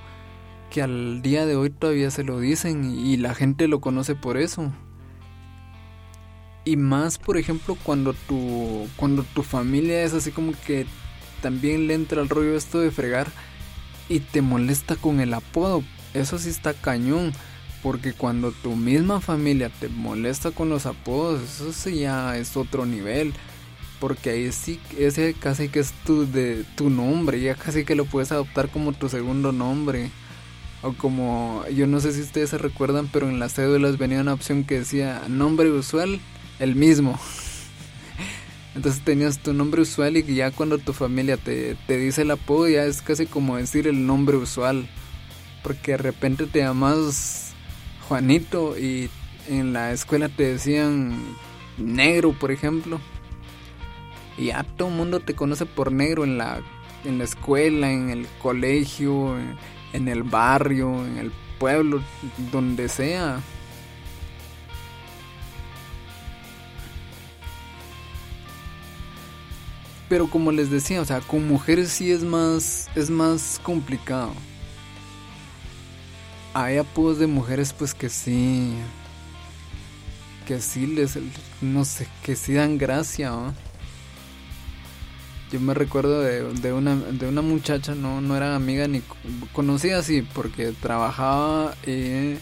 [0.71, 4.39] que al día de hoy todavía se lo dicen y la gente lo conoce por
[4.39, 4.73] eso.
[6.65, 10.87] Y más, por ejemplo, cuando tu, cuando tu familia es así como que
[11.43, 13.27] también le entra el rollo esto de fregar
[14.09, 15.83] y te molesta con el apodo.
[16.15, 17.35] Eso sí está cañón.
[17.83, 22.87] Porque cuando tu misma familia te molesta con los apodos, eso sí ya es otro
[22.87, 23.33] nivel.
[24.01, 28.05] Porque ahí sí, ese casi que es tu, de, tu nombre, ya casi que lo
[28.05, 30.11] puedes adoptar como tu segundo nombre.
[30.83, 34.35] O como, yo no sé si ustedes se recuerdan, pero en las cédulas venía una
[34.35, 36.21] opción que decía nombre usual,
[36.61, 37.19] el mismo.
[38.77, 42.69] Entonces tenías tu nombre usual y ya cuando tu familia te, te dice el apodo
[42.69, 44.89] ya es casi como decir el nombre usual.
[45.65, 47.48] Porque de repente te llamas
[48.09, 49.11] Juanito y
[49.49, 51.23] en la escuela te decían
[51.77, 52.99] negro, por ejemplo.
[54.39, 56.63] Y ya todo el mundo te conoce por negro en la,
[57.05, 59.37] en la escuela, en el colegio,
[59.93, 62.01] en, el barrio, en el pueblo,
[62.51, 63.41] donde sea.
[70.09, 74.33] Pero como les decía, o sea, con mujeres sí es más es más complicado
[76.55, 78.75] hay apodos de mujeres pues que sí
[80.47, 81.19] que sí les
[81.61, 83.33] no sé que sí dan gracia
[85.51, 89.03] yo me recuerdo de, una de una muchacha no no era amiga ni
[89.53, 92.39] conocida así porque trabajaba eh,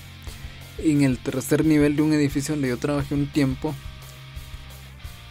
[0.79, 3.75] en el tercer nivel de un edificio donde yo trabajé un tiempo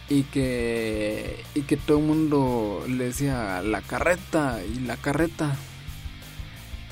[0.08, 5.56] y que y que todo el mundo le decía la carreta y la carreta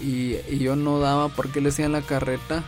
[0.01, 2.65] y, yo no daba por qué le hacían la carreta.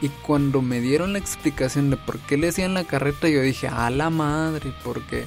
[0.00, 3.66] Y cuando me dieron la explicación de por qué le hacían la carreta, yo dije,
[3.66, 5.24] a la madre, porque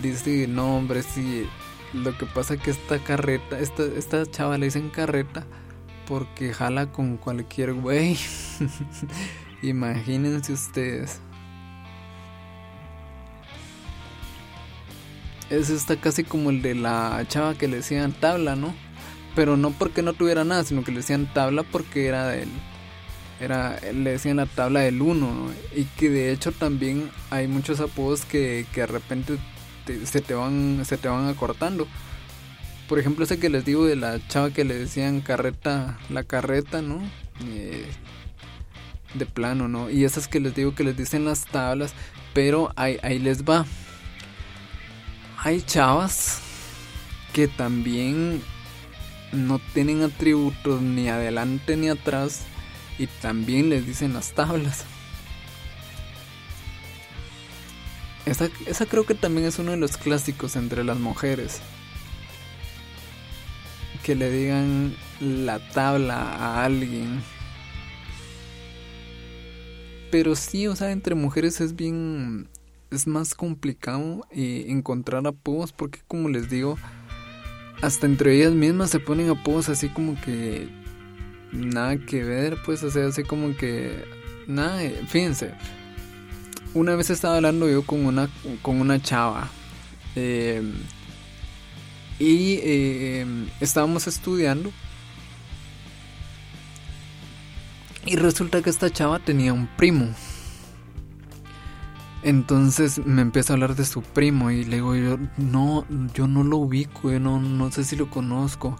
[0.00, 1.46] dice, no hombre, sí,
[1.92, 5.44] lo que pasa que esta carreta, esta, esta chava le dicen carreta
[6.06, 8.16] porque jala con cualquier güey.
[9.62, 11.20] Imagínense ustedes.
[15.50, 18.74] Es esta casi como el de la chava que le decían tabla, ¿no?
[19.36, 22.48] Pero no porque no tuviera nada, sino que le decían tabla porque era del
[23.38, 28.24] era le decían la tabla del 1 y que de hecho también hay muchos apodos
[28.24, 29.36] que, que de repente
[30.04, 31.86] se te van se te van acortando.
[32.88, 36.80] Por ejemplo ese que les digo de la chava que le decían carreta la carreta
[36.80, 37.00] no
[37.46, 37.86] eh,
[39.14, 41.92] de plano no y esas que les digo que les dicen las tablas
[42.32, 43.66] pero ahí, ahí les va.
[45.38, 46.40] Hay chavas
[47.34, 48.42] que también
[49.32, 52.42] no tienen atributos ni adelante ni atrás
[52.98, 54.84] y también les dicen las tablas.
[58.26, 61.60] Esa, creo que también es uno de los clásicos entre las mujeres.
[64.02, 67.22] que le digan la tabla a alguien.
[70.12, 72.48] Pero sí, o sea, entre mujeres es bien,
[72.92, 76.78] es más complicado eh, encontrar apodos porque como les digo,
[77.82, 80.68] hasta entre ellas mismas se ponen apodos así como que
[81.52, 84.04] nada que ver, pues, o así como que
[84.46, 85.52] nada, eh, fíjense.
[86.74, 88.28] Una vez estaba hablando yo con una
[88.62, 89.48] con una chava.
[90.14, 90.62] Eh,
[92.18, 93.26] y eh,
[93.60, 94.72] estábamos estudiando.
[98.04, 100.14] Y resulta que esta chava tenía un primo.
[102.26, 106.42] Entonces me empieza a hablar de su primo y le digo yo, no, yo no
[106.42, 108.76] lo ubico, yo no, no sé si lo conozco.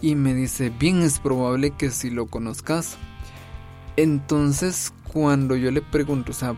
[0.00, 2.96] Y me dice, bien es probable que si lo conozcas.
[3.96, 6.56] Entonces cuando yo le pregunto, o sea,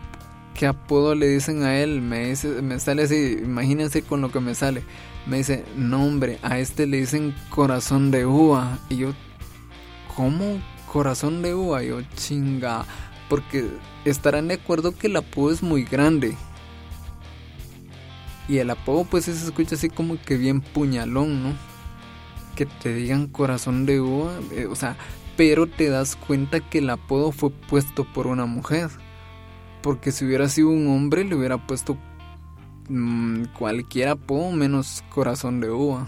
[0.53, 2.01] ¿qué apodo le dicen a él?
[2.01, 4.83] Me, dice, me sale así, imagínense con lo que me sale.
[5.27, 8.79] Me dice, no hombre, a este le dicen corazón de uva.
[8.87, 9.09] Y yo,
[10.15, 11.83] ¿cómo corazón de uva?
[11.83, 12.85] Yo, chinga
[13.29, 13.69] porque
[14.05, 16.35] estarán de acuerdo que el apodo es muy grande.
[18.47, 21.53] Y el apodo pues se escucha así como que bien puñalón, ¿no?
[22.55, 24.95] Que te digan corazón de uva, eh, o sea,
[25.35, 28.89] pero te das cuenta que el apodo fue puesto por una mujer.
[29.81, 31.97] Porque si hubiera sido un hombre le hubiera puesto
[32.89, 36.07] mm, cualquier apodo menos corazón de uva.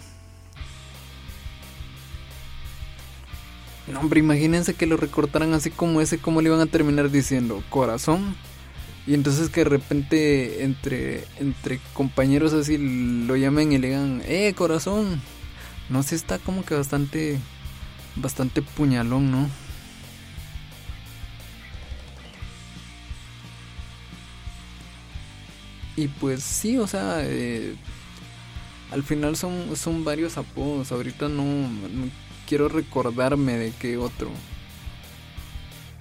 [3.92, 7.64] No, hombre, imagínense que lo recortaran así como ese, ¿cómo le iban a terminar diciendo?
[7.70, 8.36] Corazón.
[9.06, 14.54] Y entonces que de repente entre, entre compañeros así lo llamen y le digan, ¡eh,
[14.56, 15.22] corazón!
[15.90, 17.40] No sé, está como que bastante,
[18.18, 19.50] bastante puñalón, ¿no?
[25.96, 27.76] Y pues sí, o sea, eh,
[28.92, 30.92] al final son, son varios apodos.
[30.92, 31.44] Ahorita no
[32.48, 34.30] quiero recordarme de qué otro.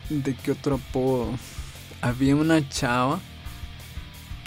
[0.08, 1.30] De qué otro apodo.
[2.00, 3.20] Había una chava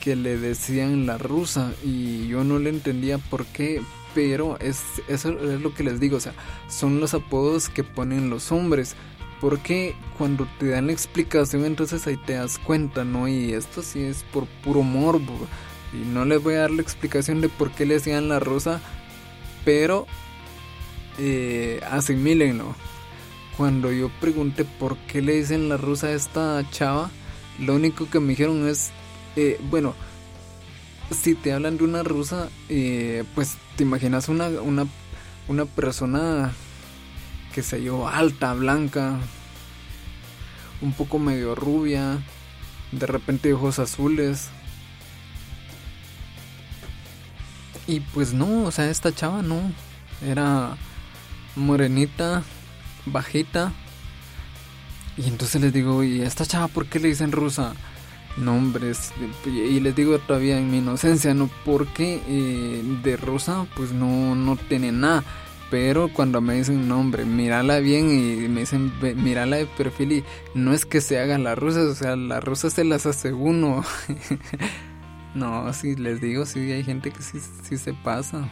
[0.01, 3.81] que le decían la rusa y yo no le entendía por qué,
[4.15, 6.33] pero es, eso es lo que les digo, o sea,
[6.69, 8.95] son los apodos que ponen los hombres.
[9.41, 13.29] Porque cuando te dan la explicación, entonces ahí te das cuenta, ¿no?
[13.29, 15.47] Y esto sí es por puro morbo.
[15.93, 18.81] Y no les voy a dar la explicación de por qué le decían la rusa,
[19.63, 20.07] pero
[21.19, 22.75] eh, asimílenlo.
[23.57, 27.11] Cuando yo pregunté por qué le dicen la rusa a esta chava,
[27.59, 28.91] lo único que me dijeron es,
[29.35, 29.95] eh, bueno,
[31.11, 34.87] si te hablan de una rusa, eh, pues te imaginas una, una,
[35.49, 36.53] una persona
[37.53, 39.19] que se yo alta, blanca,
[40.81, 42.19] un poco medio rubia,
[42.91, 44.49] de repente ojos azules.
[47.87, 49.59] Y pues no, o sea, esta chava no,
[50.25, 50.77] era
[51.59, 52.43] morenita,
[53.05, 53.73] bajita.
[55.17, 57.73] Y entonces les digo, ¿y esta chava por qué le dicen rusa?
[58.37, 59.11] Nombres.
[59.45, 61.49] Y les digo todavía en mi inocencia, ¿no?
[61.65, 65.23] Porque eh, de rusa pues no, no tiene nada.
[65.69, 70.23] Pero cuando me dicen nombre, mírala bien y me dicen mírala de perfil y
[70.55, 73.83] no es que se haga la rusa, o sea, la rusa se las hace uno.
[75.35, 78.49] no, si les digo, sí hay gente que sí, sí se pasa.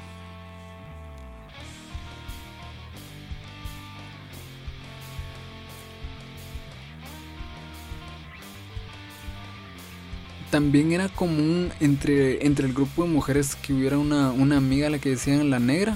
[10.57, 14.89] También era común entre, entre el grupo de mujeres que hubiera una, una amiga a
[14.89, 15.95] la que decían la negra.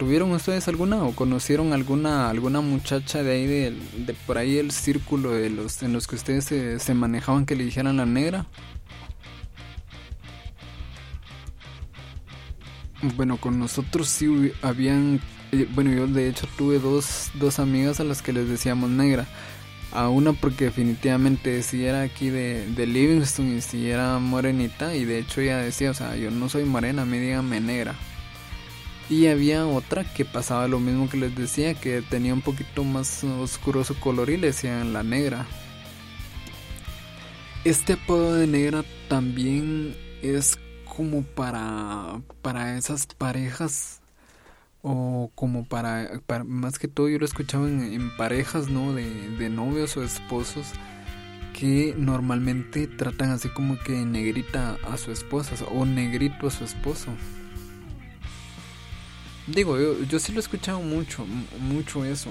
[0.00, 4.72] ¿Tuvieron ustedes alguna o conocieron alguna alguna muchacha de ahí de, de por ahí el
[4.72, 8.46] círculo de los en los que ustedes se, se manejaban que le dijeran la negra?
[13.14, 15.20] Bueno, con nosotros sí habían
[15.52, 19.28] eh, bueno, yo de hecho tuve dos, dos amigas a las que les decíamos negra
[19.92, 25.04] a una porque definitivamente si era aquí de, de, Livingston y si era morenita y
[25.04, 27.94] de hecho ella decía, o sea, yo no soy morena, me díganme negra.
[29.08, 33.22] Y había otra que pasaba lo mismo que les decía, que tenía un poquito más
[33.22, 35.46] oscuro su color y le decían la negra.
[37.64, 44.00] Este apodo de negra también es como para, para esas parejas
[44.82, 48.92] o como para, más que todo yo lo escuchaba en, en parejas, ¿no?
[48.92, 50.72] De, de, novios o esposos
[51.52, 57.10] que normalmente tratan así como que negrita a su esposa o negrito a su esposo.
[59.46, 61.24] Digo, yo, yo sí lo he escuchado mucho,
[61.60, 62.30] mucho eso.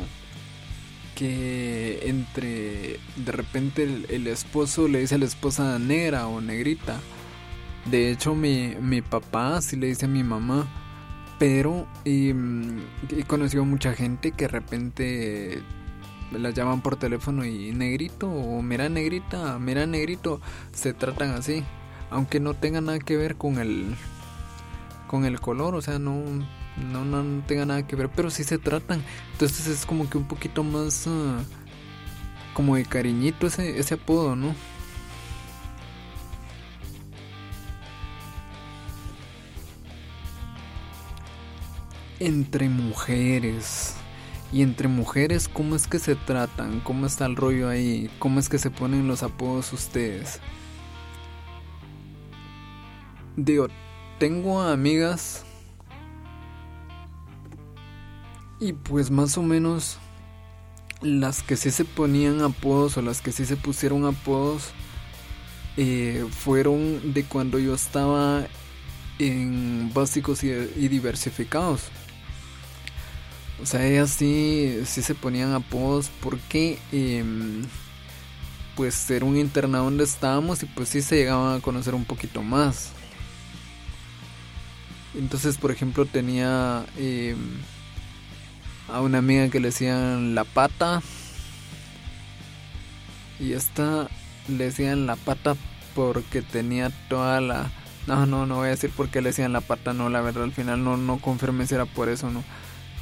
[1.15, 6.99] Que entre, de repente el, el esposo le dice a la esposa negra o negrita.
[7.85, 10.67] De hecho, mi, mi papá sí le dice a mi mamá
[11.37, 12.33] pero he
[13.27, 15.63] conocido mucha gente que de repente
[16.31, 21.63] la llaman por teléfono y negrito o mira negrita, mira negrito, se tratan así,
[22.09, 23.95] aunque no tenga nada que ver con el
[25.07, 26.23] con el color, o sea, no
[26.91, 29.01] no, no, tenga nada que ver, pero sí se tratan.
[29.31, 31.41] Entonces es como que un poquito más ah,
[32.53, 34.53] como de cariñito ese, ese apodo, ¿no?
[42.19, 43.95] Entre mujeres.
[44.51, 46.79] Y entre mujeres, ¿cómo es que se tratan?
[46.81, 48.09] ¿Cómo está el rollo ahí?
[48.19, 50.39] ¿Cómo es que se ponen los apodos ustedes?
[53.35, 53.67] Digo,
[54.17, 55.43] tengo amigas
[58.59, 59.97] y pues más o menos
[61.01, 64.71] las que sí se ponían apodos o las que sí se pusieron apodos
[65.77, 68.47] eh, fueron de cuando yo estaba
[69.19, 70.51] en básicos y,
[70.87, 71.89] diversificados.
[73.61, 77.63] O sea, ellas sí, sí se ponían apodos porque em,
[78.75, 82.43] pues era un internado donde estábamos y pues sí se llegaban a conocer un poquito
[82.43, 82.91] más.
[85.15, 87.37] Entonces, por ejemplo, tenía em,
[88.89, 91.01] a una amiga que le decían la pata.
[93.39, 94.09] Y esta
[94.47, 95.55] le decían la pata
[95.93, 97.71] porque tenía toda la...
[98.07, 100.43] No, no, no voy a decir por qué le decían la pata, no, la verdad
[100.43, 102.43] al final no, no confirmé si era por eso, no.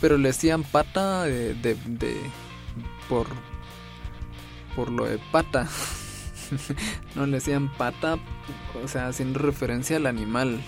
[0.04, 1.54] Pero le decían pata de...
[1.54, 2.18] de,
[3.08, 3.26] por...
[4.76, 5.70] Por lo de pata.
[7.16, 8.18] no le decían pata,
[8.84, 10.62] o sea, haciendo referencia al animal,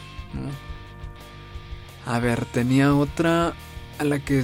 [2.05, 3.53] A ver, tenía otra
[3.99, 4.35] a la que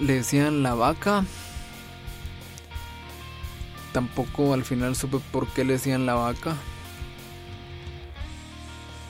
[0.00, 1.24] le decían la vaca.
[3.92, 6.56] Tampoco al final supe por qué le decían la vaca.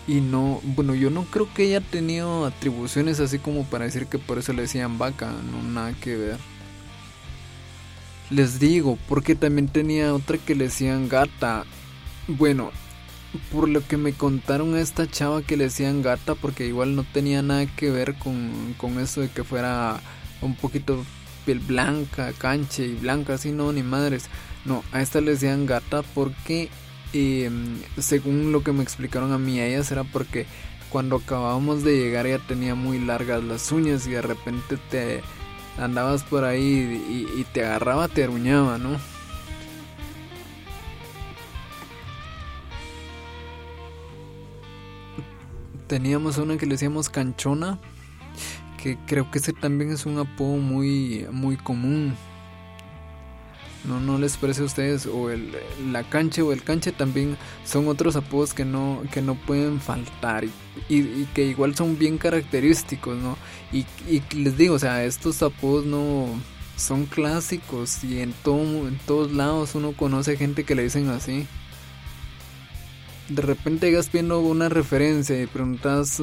[0.07, 4.19] Y no, bueno, yo no creo que ella tenía atribuciones así como para decir que
[4.19, 6.39] por eso le decían vaca, no nada que ver.
[8.31, 11.65] Les digo, porque también tenía otra que le decían gata.
[12.27, 12.73] Bueno,
[13.53, 17.05] por lo que me contaron a esta chava que le decían gata, porque igual no
[17.05, 20.01] tenía nada que ver con, con eso de que fuera
[20.41, 21.05] un poquito
[21.45, 24.25] piel blanca, canche y blanca, así no, ni madres.
[24.65, 26.69] No, a esta le decían gata porque,
[27.13, 30.47] em, según lo que me explicaron a mí, a ellas era porque
[30.91, 35.23] cuando acabábamos de llegar ella tenía muy largas las uñas y de repente te
[35.79, 38.99] andabas por ahí y, y te agarraba, te aruñaba, ¿no?
[45.93, 47.79] teníamos una que le decíamos canchona,
[48.83, 52.17] que creo que ese también es un apodo muy, muy común.
[53.85, 55.53] No, no les parece a ustedes, o el,
[55.91, 60.45] la canche o el canche también son otros apodos que no, que no pueden faltar
[60.89, 63.37] y, que igual son bien característicos, ¿no?
[63.73, 66.27] Y, y, les digo, o sea, estos apodos no
[66.77, 71.47] son clásicos y en, todo, en todos lados uno conoce gente que le dicen así
[73.29, 76.23] de repente llegas viendo una referencia y preguntas,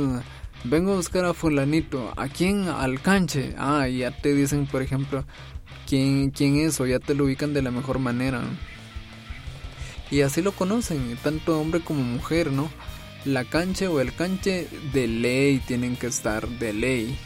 [0.63, 2.67] vengo a buscar a fulanito, ¿a quién?
[2.67, 3.55] Al canche.
[3.57, 5.25] Ah, y ya te dicen, por ejemplo,
[5.89, 8.43] quién, quién es o ya te lo ubican de la mejor manera.
[10.11, 12.69] Y así lo conocen, tanto hombre como mujer, ¿no?
[13.25, 17.17] La canche o el canche de ley tienen que estar de ley.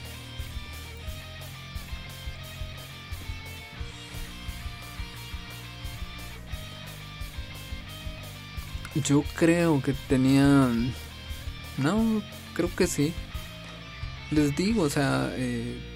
[8.96, 10.94] Yo creo que tenían...
[11.78, 12.22] No,
[12.54, 13.14] creo que sí.
[14.32, 15.93] Les digo, o sea, eh,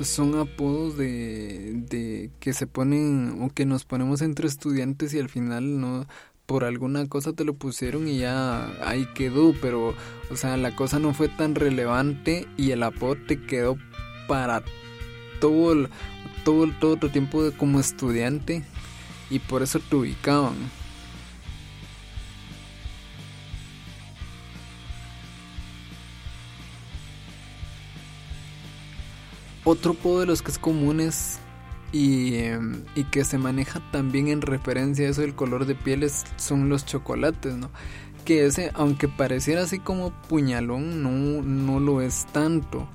[0.00, 5.28] son apodos de, de que se ponen o que nos ponemos entre estudiantes y al
[5.28, 6.06] final no
[6.48, 9.94] por alguna cosa te lo pusieron y ya ahí quedó, pero
[10.30, 13.76] o sea, la cosa no fue tan relevante y el apodo te quedó
[14.26, 14.62] para
[15.42, 15.88] todo el,
[16.44, 18.64] todo el, todo tu tiempo de como estudiante
[19.28, 20.54] y por eso te ubicaban.
[29.70, 31.40] Otro podo de los que es comunes
[31.92, 36.24] y, em, y, que se maneja también en referencia a eso del color de pieles
[36.36, 37.68] son los chocolates, ¿no?
[38.24, 41.10] Que ese, aunque pareciera así como puñalón, no,
[41.42, 42.88] no lo es tanto.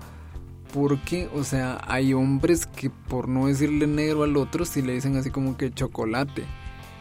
[0.73, 5.15] Porque, o sea, hay hombres que por no decirle negro al otro, si le dicen
[5.15, 6.43] así como que chocolate.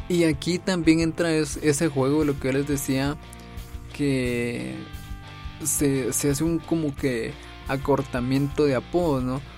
[0.06, 3.16] Y aquí también entra ese juego, lo que yo les decía,
[3.94, 4.74] que
[5.64, 7.32] se, se hace un como que
[7.68, 9.51] acortamiento de apodos, ¿no?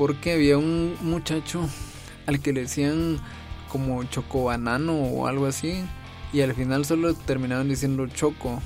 [0.00, 1.68] Porque había un muchacho
[2.24, 3.18] al que le decían
[3.68, 5.84] como chocobanano o algo así
[6.32, 8.62] y al final solo terminaban diciendo choco.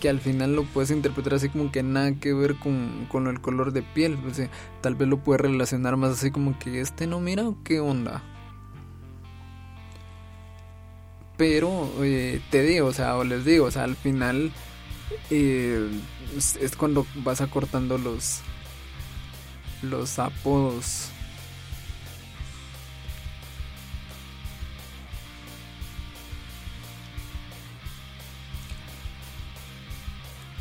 [0.00, 3.42] que al final lo puedes interpretar así como que nada que ver con, con el
[3.42, 4.14] color de piel.
[4.14, 7.80] O tal vez lo puedes relacionar más así como que este no mira o qué
[7.80, 8.22] onda.
[11.36, 14.52] Pero eh, te digo, o sea, o les digo, o sea, al final
[15.30, 18.40] es cuando vas acortando los
[19.82, 21.10] los apodos.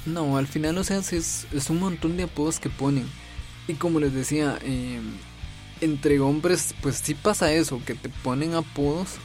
[0.05, 3.07] No, al final, o sea, es, es un montón de apodos que ponen.
[3.67, 5.03] Y como les decía, em,
[5.81, 9.15] entre hombres, pues sí pasa eso, que te ponen apodos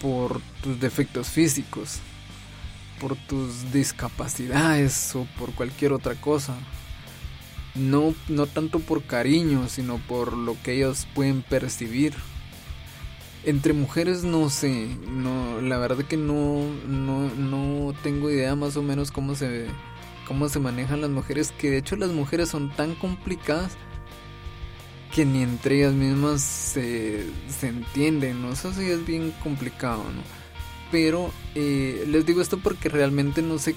[0.00, 1.98] por tus defectos físicos,
[3.00, 6.56] por tus discapacidades o por cualquier otra cosa.
[7.74, 12.14] No, no tanto por cariño, sino por lo que ellos pueden percibir.
[13.44, 18.82] Entre mujeres no sé, no, la verdad que no, no, no tengo idea más o
[18.82, 19.66] menos cómo se,
[20.26, 23.76] cómo se manejan las mujeres, que de hecho las mujeres son tan complicadas
[25.14, 28.52] que ni entre ellas mismas se, se entienden, ¿no?
[28.52, 30.45] Eso sí es bien complicado, ¿no?
[30.90, 33.74] Pero eh, les digo esto porque realmente no sé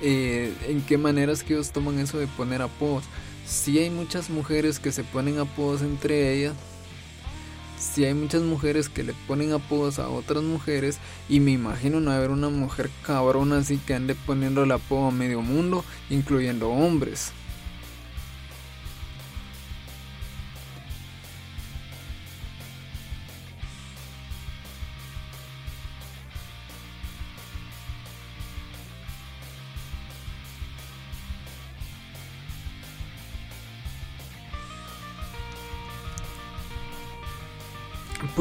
[0.00, 3.04] eh, en qué maneras que ellos toman eso de poner apodos.
[3.46, 6.54] Sí hay muchas mujeres que se ponen apodos entre ellas,
[7.82, 10.98] si hay muchas mujeres que le ponen apodos a otras mujeres
[11.28, 15.10] y me imagino no haber una mujer cabrona así que ande poniendo el apodo a
[15.10, 17.32] medio mundo, incluyendo hombres.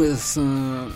[0.02, 0.36] Pues...
[0.36, 0.90] Uh,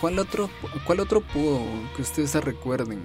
[0.00, 0.48] ¿Cuál otro,
[0.84, 1.60] ¿Cuál otro pudo
[1.96, 3.02] que ustedes se recuerden?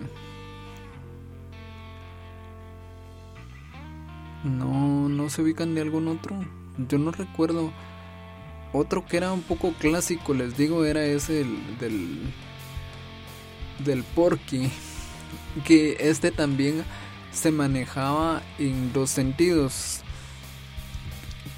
[4.44, 6.36] No, no se ubican de algún otro.
[6.78, 7.72] Yo no recuerdo.
[8.72, 12.34] Otro que era un poco clásico, les digo, era ese del, del,
[13.84, 14.70] del Porky.
[15.66, 16.86] Que este también
[17.32, 20.05] se manejaba en dos sentidos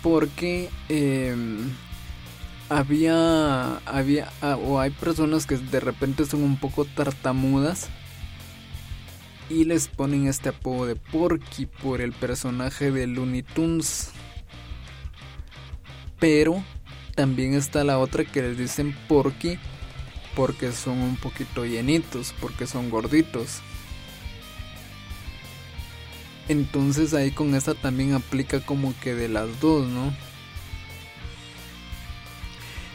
[0.09, 1.69] porque em,
[2.69, 7.89] había, había, ah, o hay personas que de repente son un poco tartamudas
[9.49, 14.11] y les ponen este apodo de Porky por el personaje de Looney Tunes.
[16.19, 16.63] Pero
[17.13, 19.59] también está la otra que les dicen Porky
[20.37, 23.59] porque son un poquito llenitos, porque son gorditos.
[26.47, 30.13] Entonces ahí con esta también aplica como que de las dos, ¿no?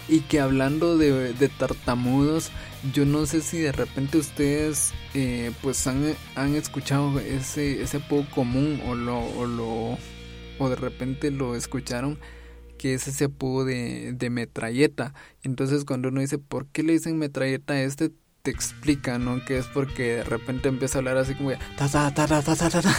[0.09, 2.51] Y que hablando de, tartamudos,
[2.93, 6.17] yo no sé si de repente ustedes eh, pues han,
[6.55, 9.99] escuchado ese, ese apodo común o lo, o lo
[10.59, 12.19] o de repente lo escucharon
[12.79, 15.15] que es ese apodo de, de metralleta.
[15.45, 18.13] Entonces cuando uno dice ¿por qué le dicen metralleta a este?
[18.43, 19.45] te explica, ¿no?
[19.45, 22.57] Que es porque de repente empieza a hablar así como ta ta ta ta ta
[22.57, 22.97] ta ta.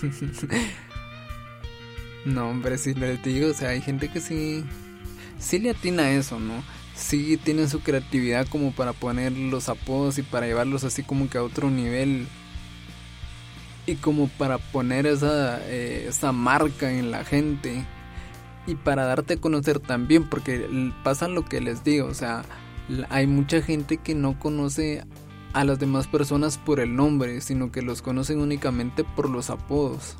[2.24, 4.64] no, hombre, si les digo, o sea, hay gente que sí,
[5.38, 6.62] sí le atina a eso, ¿no?
[6.94, 11.38] Sí tienen su creatividad como para poner los apodos y para llevarlos así como que
[11.38, 12.26] a otro nivel.
[13.86, 17.86] Y como para poner esa, eh, esa marca en la gente.
[18.66, 22.44] Y para darte a conocer también, porque pasa lo que les digo, o sea,
[23.08, 25.02] hay mucha gente que no conoce
[25.52, 30.16] a las demás personas por el nombre, sino que los conocen únicamente por los apodos.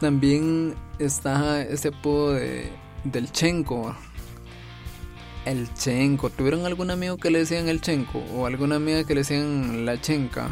[0.00, 2.72] También está ese apodo de,
[3.04, 3.94] del Chenko.
[5.44, 6.30] El Chenko.
[6.30, 8.18] ¿Tuvieron algún amigo que le decían el Chenko?
[8.34, 10.48] ¿O alguna amiga que le decían la Chenka?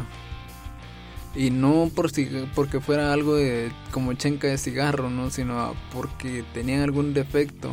[1.35, 5.29] Y no por si, porque fuera algo de como chenca de cigarro, ¿no?
[5.29, 7.71] Sino porque tenían algún defecto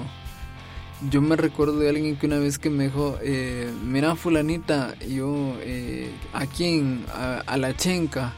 [1.10, 5.54] yo me recuerdo de alguien que una vez que me dijo, eh, mira fulanita, yo,
[5.60, 7.04] eh, ¿a quién?
[7.14, 8.34] A, la chenca.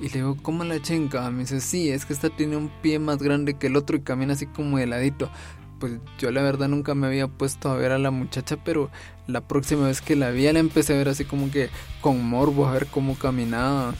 [0.00, 1.30] Y le digo, ¿cómo la chenca?
[1.30, 4.00] Me dice, sí, es que esta tiene un pie más grande que el otro y
[4.00, 5.30] camina así como de ladito.
[5.78, 8.90] Pues yo la verdad nunca me había puesto a ver a la muchacha, pero
[9.26, 11.68] la próxima vez que la vi la empecé a ver así como que
[12.00, 13.94] con morbo, a ver cómo caminaba.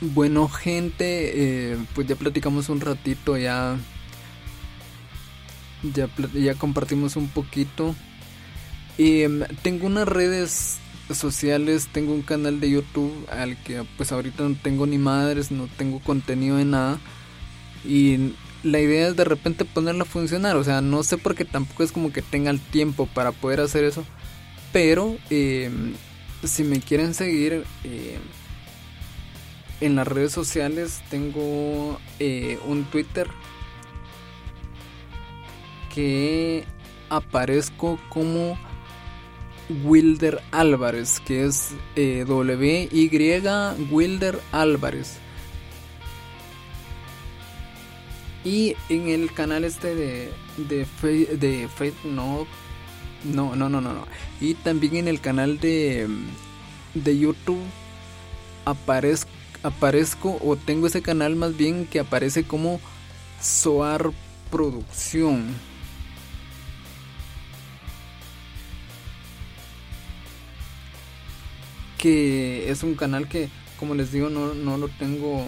[0.00, 3.76] Bueno, gente, eh, pues ya platicamos un ratito, ya,
[5.82, 7.94] ya, ya compartimos un poquito.
[8.98, 10.78] em, tengo unas redes
[11.14, 15.68] sociales tengo un canal de YouTube al que pues ahorita no tengo ni madres, no
[15.76, 16.98] tengo contenido de nada.
[17.84, 20.56] Y la idea es de repente ponerla a funcionar.
[20.56, 23.60] O sea, no sé por qué tampoco es como que tenga el tiempo para poder
[23.60, 24.04] hacer eso.
[24.72, 25.94] Pero em,
[26.44, 28.18] si me quieren seguir eh,
[29.80, 33.28] en las redes sociales, tengo eh, un Twitter
[35.94, 36.64] que
[37.08, 38.58] aparezco como
[39.84, 43.08] Wilder Álvarez, que es eh, W-Y
[43.90, 45.18] Wilder Álvarez.
[48.44, 50.86] Y en el canal este de, de,
[51.36, 51.68] de
[52.04, 52.46] no,
[53.24, 54.06] no, no, no, no,
[54.40, 56.08] Y también en el canal de,
[56.94, 57.60] de YouTube
[58.64, 59.30] aparezco,
[59.62, 62.80] aparezco o tengo ese canal más bien que aparece como
[63.40, 64.10] Soar
[64.50, 65.54] Producción.
[71.98, 75.46] Que es un canal que, como les digo, no, no lo tengo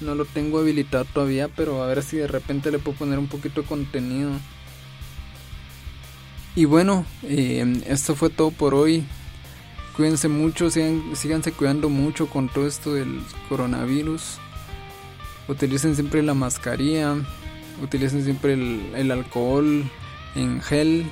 [0.00, 3.28] no lo tengo habilitado todavía, pero a ver si de repente le puedo poner un
[3.28, 4.32] poquito de contenido.
[6.54, 9.04] Y bueno, eh, esto fue todo por hoy.
[9.96, 14.38] Cuídense mucho, sigan, síganse cuidando mucho con todo esto del coronavirus.
[15.48, 17.14] Utilicen siempre la mascarilla,
[17.82, 19.84] utilicen siempre el, alcohol
[20.34, 21.04] en gel.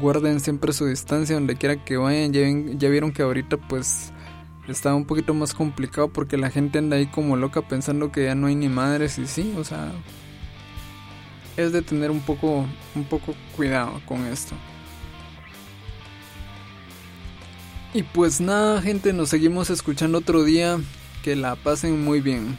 [0.00, 2.32] Guarden siempre su distancia donde quiera que vayan.
[2.32, 2.42] Ya,
[2.78, 4.12] ya vieron que ahorita pues
[4.66, 8.34] está un poquito más complicado porque la gente anda ahí como loca pensando que ya
[8.34, 9.92] no hay ni madres y sí, o sea,
[11.58, 14.54] es de tener un poco un poco cuidado con esto.
[17.94, 20.80] Y pues nada, gente, nos seguimos escuchando otro día.
[21.22, 22.58] Que la pasen muy bien.